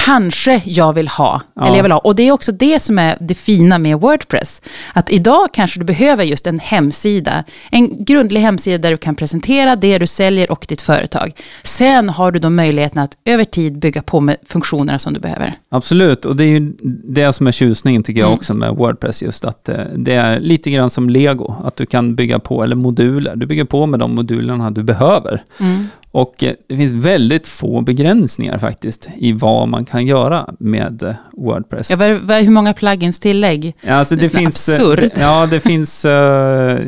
kanske 0.06 0.62
jag 0.66 0.94
vill 0.94 1.08
ha. 1.08 1.42
Ja. 1.54 1.66
Eller 1.66 1.76
jag 1.76 1.84
vill 1.84 1.92
ha. 1.92 2.00
Och 2.00 2.16
det 2.16 2.24
är 2.24 2.32
också 2.32 2.52
det 2.52 2.80
som 2.80 3.00
är 3.00 3.18
det 3.20 3.36
fina 3.36 3.78
med 3.78 4.00
Wordpress. 4.00 4.62
Att 4.94 5.12
idag 5.12 5.50
kanske 5.54 5.80
du 5.80 5.86
behöver 5.86 6.24
just 6.24 6.48
en 6.48 6.60
hemsida. 6.60 7.44
En 7.72 8.06
grundlig 8.06 8.42
hemsida 8.42 8.78
där 8.78 8.92
du 8.92 8.98
kan 8.98 9.16
presentera 9.16 9.76
det 9.76 9.98
du 9.98 10.08
säljer 10.08 10.52
och 10.52 10.66
ditt 10.70 10.82
företag. 10.82 11.32
Sen 11.64 12.10
har 12.10 12.32
du 12.32 12.40
då 12.40 12.50
möjligheten 12.50 13.02
att 13.02 13.18
över 13.26 13.44
tid 13.44 13.80
bygga 13.80 14.02
på 14.02 14.20
med 14.20 14.38
funktionerna 14.48 15.00
som 15.00 15.14
du 15.14 15.20
behöver. 15.20 15.54
Absolut, 15.70 16.26
och 16.26 16.36
det 16.36 16.44
är 16.44 16.60
ju 16.60 16.74
det 17.04 17.34
som 17.34 17.48
är 17.48 17.52
tjusningen 17.52 18.04
tycker 18.04 18.20
jag 18.20 18.28
mm. 18.28 18.38
också 18.38 18.54
med 18.54 18.76
Wordpress. 18.76 19.24
Just 19.24 19.46
att 19.46 19.70
eh, 19.70 19.78
det 19.96 20.14
är 20.14 20.40
lite 20.40 20.72
grann 20.72 20.90
som 20.90 21.10
Lego. 21.10 21.56
Att 21.64 21.76
du 21.76 21.86
kan 21.86 22.16
bygga 22.16 22.40
på, 22.40 22.64
eller 22.64 22.76
moduler. 22.76 23.36
Du 23.36 23.46
bygger 23.46 23.66
på 23.66 23.86
med 23.86 24.00
de 24.00 24.16
modulerna 24.16 24.72
du 24.72 24.84
behöver. 24.84 25.44
Mm. 25.60 25.88
Och 26.16 26.44
eh, 26.44 26.54
det 26.68 26.76
finns 26.76 26.94
väldigt 26.94 27.48
få 27.48 27.82
begränsningar 27.82 28.58
faktiskt 28.58 29.10
i 29.18 29.32
vad 29.32 29.68
man 29.68 29.86
kan 29.86 30.06
göra 30.06 30.50
med 30.60 31.04
eh, 31.04 31.16
Wordpress. 31.38 31.90
Ja, 31.90 31.98
hur 31.98 32.50
många 32.50 32.74
plugins 32.74 33.20
tillägg? 33.20 33.76
Ja, 33.82 33.94
alltså 33.94 34.16
det, 34.16 34.22
det 34.22 34.30
finns, 34.30 34.70
eh, 34.70 34.76
absurt. 34.76 35.12
Ja, 35.16 35.48
det 35.52 35.60
finns 35.60 36.06
uh, 36.06 36.12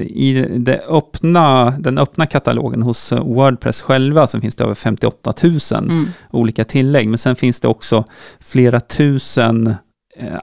i 0.01 0.47
det 0.57 0.81
öppna, 0.89 1.73
den 1.79 1.97
öppna 1.97 2.25
katalogen 2.25 2.81
hos 2.81 3.11
Wordpress 3.11 3.81
själva 3.81 4.27
så 4.27 4.39
finns 4.39 4.55
det 4.55 4.63
över 4.63 4.75
58 4.75 5.33
000 5.43 5.59
mm. 5.71 6.07
olika 6.31 6.63
tillägg. 6.63 7.07
Men 7.07 7.17
sen 7.17 7.35
finns 7.35 7.59
det 7.59 7.67
också 7.67 8.03
flera 8.39 8.79
tusen 8.79 9.75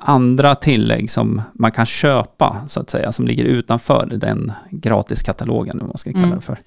andra 0.00 0.54
tillägg 0.54 1.11
som 1.11 1.43
man 1.54 1.73
kan 1.73 1.87
köpa, 1.87 2.57
så 2.69 2.81
att 2.81 2.90
säga, 2.90 3.12
som 3.12 3.26
ligger 3.26 3.45
utanför 3.45 4.07
den 4.07 4.52
gratiskatalogen, 4.71 5.78
vad 5.78 5.88
man 5.88 5.99
ska 5.99 6.12
kalla 6.12 6.25
mm. 6.25 6.37
det 6.37 6.45
för. 6.45 6.59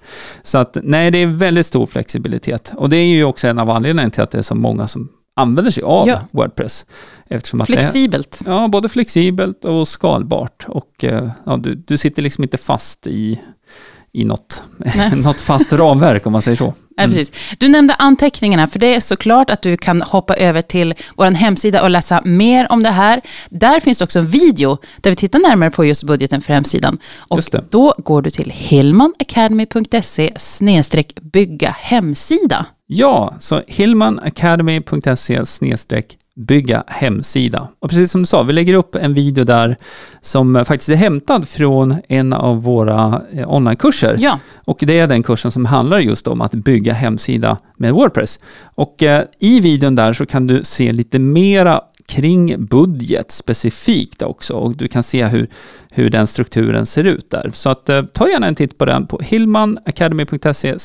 Så 0.42 0.58
att 0.58 0.76
nej, 0.82 1.10
det 1.10 1.18
är 1.18 1.26
väldigt 1.26 1.66
stor 1.66 1.86
flexibilitet. 1.86 2.72
Och 2.76 2.88
det 2.88 2.96
är 2.96 3.06
ju 3.06 3.24
också 3.24 3.48
en 3.48 3.58
av 3.58 3.70
anledningarna 3.70 4.10
till 4.10 4.22
att 4.22 4.30
det 4.30 4.38
är 4.38 4.42
så 4.42 4.54
många 4.54 4.88
som 4.88 5.08
använder 5.36 5.70
sig 5.70 5.82
av 5.82 6.08
ja. 6.08 6.20
Wordpress. 6.30 6.86
Eftersom 7.28 7.66
flexibelt. 7.66 8.42
Är, 8.46 8.50
ja, 8.50 8.68
både 8.68 8.88
flexibelt 8.88 9.64
och 9.64 9.88
skalbart. 9.88 10.64
Och 10.68 11.04
eh, 11.04 11.28
ja, 11.44 11.56
du, 11.56 11.74
du 11.74 11.96
sitter 11.96 12.22
liksom 12.22 12.44
inte 12.44 12.58
fast 12.58 13.06
i 13.06 13.40
i 14.12 14.24
något, 14.24 14.62
något 15.16 15.40
fast 15.40 15.72
ramverk 15.72 16.26
om 16.26 16.32
man 16.32 16.42
säger 16.42 16.56
så. 16.56 16.74
Mm. 16.98 17.10
Ja, 17.10 17.16
precis. 17.16 17.56
Du 17.58 17.68
nämnde 17.68 17.94
anteckningarna, 17.94 18.68
för 18.68 18.78
det 18.78 18.94
är 18.94 19.00
såklart 19.00 19.50
att 19.50 19.62
du 19.62 19.76
kan 19.76 20.02
hoppa 20.02 20.36
över 20.36 20.62
till 20.62 20.94
vår 21.16 21.30
hemsida 21.30 21.82
och 21.82 21.90
läsa 21.90 22.22
mer 22.24 22.72
om 22.72 22.82
det 22.82 22.90
här. 22.90 23.20
Där 23.50 23.80
finns 23.80 24.00
också 24.00 24.18
en 24.18 24.26
video 24.26 24.78
där 24.96 25.10
vi 25.10 25.16
tittar 25.16 25.38
närmare 25.38 25.70
på 25.70 25.84
just 25.84 26.04
budgeten 26.04 26.40
för 26.40 26.52
hemsidan. 26.52 26.98
Och 27.18 27.40
då 27.70 27.94
går 27.98 28.22
du 28.22 28.30
till 28.30 28.50
hillmanacademy.se 28.50 30.32
bygga 31.32 31.70
hemsida. 31.78 32.66
Ja, 32.86 33.34
så 33.40 33.62
hillmanacademy.se 33.66 35.44
bygga 36.38 36.84
hemsida. 36.86 37.68
Och 37.80 37.90
precis 37.90 38.10
som 38.10 38.22
du 38.22 38.26
sa, 38.26 38.42
vi 38.42 38.52
lägger 38.52 38.74
upp 38.74 38.94
en 38.94 39.14
video 39.14 39.44
där 39.44 39.76
som 40.20 40.64
faktiskt 40.66 40.88
är 40.88 40.96
hämtad 40.96 41.48
från 41.48 41.96
en 42.08 42.32
av 42.32 42.62
våra 42.62 43.22
eh, 43.32 43.54
onlinekurser. 43.54 44.16
Ja. 44.18 44.38
Och 44.64 44.78
det 44.80 44.98
är 44.98 45.06
den 45.06 45.22
kursen 45.22 45.50
som 45.50 45.64
handlar 45.64 45.98
just 45.98 46.28
om 46.28 46.40
att 46.40 46.52
bygga 46.52 46.92
hemsida 46.92 47.58
med 47.76 47.92
Wordpress. 47.92 48.40
Och 48.74 49.02
eh, 49.02 49.22
i 49.38 49.60
videon 49.60 49.94
där 49.94 50.12
så 50.12 50.26
kan 50.26 50.46
du 50.46 50.64
se 50.64 50.92
lite 50.92 51.18
mera 51.18 51.80
kring 52.06 52.66
budget 52.66 53.30
specifikt 53.30 54.22
också 54.22 54.54
och 54.54 54.76
du 54.76 54.88
kan 54.88 55.02
se 55.02 55.24
hur, 55.24 55.46
hur 55.90 56.10
den 56.10 56.26
strukturen 56.26 56.86
ser 56.86 57.04
ut 57.04 57.30
där. 57.30 57.50
Så 57.54 57.70
att, 57.70 57.88
eh, 57.88 58.02
ta 58.02 58.28
gärna 58.28 58.46
en 58.46 58.54
titt 58.54 58.78
på 58.78 58.84
den 58.84 59.06
på 59.06 59.20
hillmanacademy.se 59.22 60.76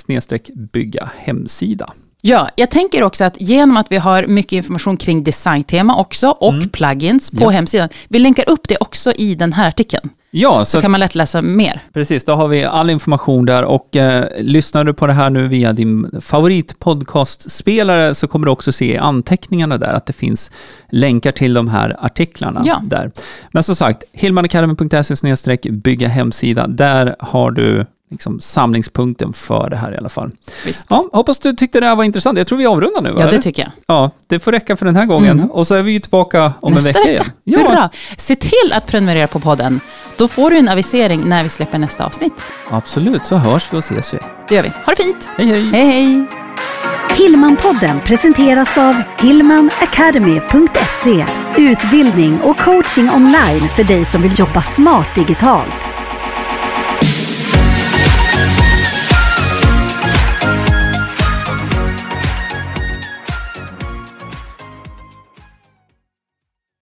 bygga 0.55 1.09
hemsida. 1.17 1.93
Ja, 2.25 2.49
jag 2.55 2.71
tänker 2.71 3.03
också 3.03 3.23
att 3.23 3.41
genom 3.41 3.77
att 3.77 3.91
vi 3.91 3.97
har 3.97 4.27
mycket 4.27 4.51
information 4.51 4.97
kring 4.97 5.23
designtema 5.23 5.95
också 5.95 6.29
och 6.29 6.53
mm. 6.53 6.69
plugins 6.69 7.31
på 7.31 7.43
ja. 7.43 7.49
hemsidan, 7.49 7.89
vi 8.07 8.19
länkar 8.19 8.49
upp 8.49 8.67
det 8.67 8.77
också 8.79 9.12
i 9.12 9.36
den 9.36 9.53
här 9.53 9.67
artikeln. 9.67 10.09
Ja, 10.31 10.65
så, 10.65 10.71
så 10.71 10.81
kan 10.81 10.91
man 10.91 10.99
lätt 10.99 11.15
läsa 11.15 11.41
mer. 11.41 11.81
Precis, 11.93 12.25
då 12.25 12.33
har 12.33 12.47
vi 12.47 12.63
all 12.63 12.89
information 12.89 13.45
där 13.45 13.63
och 13.63 13.95
eh, 13.95 14.25
lyssnar 14.39 14.83
du 14.83 14.93
på 14.93 15.07
det 15.07 15.13
här 15.13 15.29
nu 15.29 15.47
via 15.47 15.73
din 15.73 16.21
favoritpodcastspelare 16.21 18.15
så 18.15 18.27
kommer 18.27 18.45
du 18.45 18.51
också 18.51 18.71
se 18.71 18.93
i 18.93 18.97
anteckningarna 18.97 19.77
där 19.77 19.93
att 19.93 20.05
det 20.05 20.13
finns 20.13 20.51
länkar 20.89 21.31
till 21.31 21.53
de 21.53 21.67
här 21.67 21.95
artiklarna 21.99 22.62
ja. 22.65 22.81
där. 22.86 23.12
Men 23.51 23.63
som 23.63 23.75
sagt, 23.75 24.03
hillmanacademy.se 24.12 25.71
bygga 25.71 26.07
hemsida, 26.07 26.67
där 26.67 27.15
har 27.19 27.51
du 27.51 27.86
liksom 28.13 28.39
samlingspunkten 28.39 29.34
för 29.34 29.69
det 29.69 29.78
här 29.78 29.93
i 29.93 29.97
alla 29.97 30.10
fall. 30.10 30.32
Visst. 30.65 30.86
Ja, 30.89 31.10
hoppas 31.13 31.39
du 31.39 31.54
tyckte 31.54 31.80
det 31.80 31.86
här 31.86 31.95
var 31.95 32.04
intressant. 32.04 32.38
Jag 32.38 32.47
tror 32.47 32.58
vi 32.58 32.65
avrundar 32.65 33.02
nu. 33.02 33.13
Ja, 33.17 33.26
det 33.32 33.41
tycker 33.41 33.63
jag. 33.63 33.71
Ja, 33.88 34.12
det 34.28 34.39
får 34.39 34.52
räcka 34.52 34.76
för 34.76 34.86
den 34.86 34.95
här 34.95 35.06
gången. 35.06 35.38
Mm. 35.39 35.52
Och 35.52 35.67
så 35.67 35.76
är 35.76 35.84
vi 35.84 35.99
tillbaka 35.99 36.54
om 36.60 36.73
nästa 36.73 36.89
en 36.89 36.93
vecka, 36.93 37.08
vecka. 37.08 37.26
igen. 37.45 37.62
Ja. 37.65 37.71
Bra. 37.71 37.89
Se 38.17 38.36
till 38.36 38.73
att 38.73 38.88
prenumerera 38.88 39.28
på 39.28 39.39
podden. 39.39 39.80
Då 40.17 40.28
får 40.28 40.49
du 40.49 40.58
en 40.58 40.69
avisering 40.69 41.30
när 41.30 41.43
vi 41.43 41.49
släpper 41.49 41.80
nästa 41.80 42.06
avsnitt. 42.06 42.34
Absolut, 42.69 43.26
så 43.26 43.36
hörs 43.36 43.67
vi 43.71 43.78
och 43.78 43.84
ses 43.84 44.13
vi. 44.13 44.17
Det 44.47 44.56
gör 44.56 44.63
vi. 44.63 44.69
Ha 44.69 44.93
det 44.97 45.04
fint. 45.04 45.30
Hej, 45.38 45.47
hej. 45.47 45.69
Hej, 45.71 45.86
hej. 45.86 46.26
Hillmanpodden 47.17 47.99
presenteras 47.99 48.78
av 48.78 48.95
hillmanacademy.se 49.19 51.26
Utbildning 51.58 52.41
och 52.41 52.58
coaching 52.58 53.10
online 53.10 53.69
för 53.76 53.84
dig 53.84 54.06
som 54.06 54.21
vill 54.21 54.39
jobba 54.39 54.62
smart 54.62 55.08
digitalt. 55.15 55.89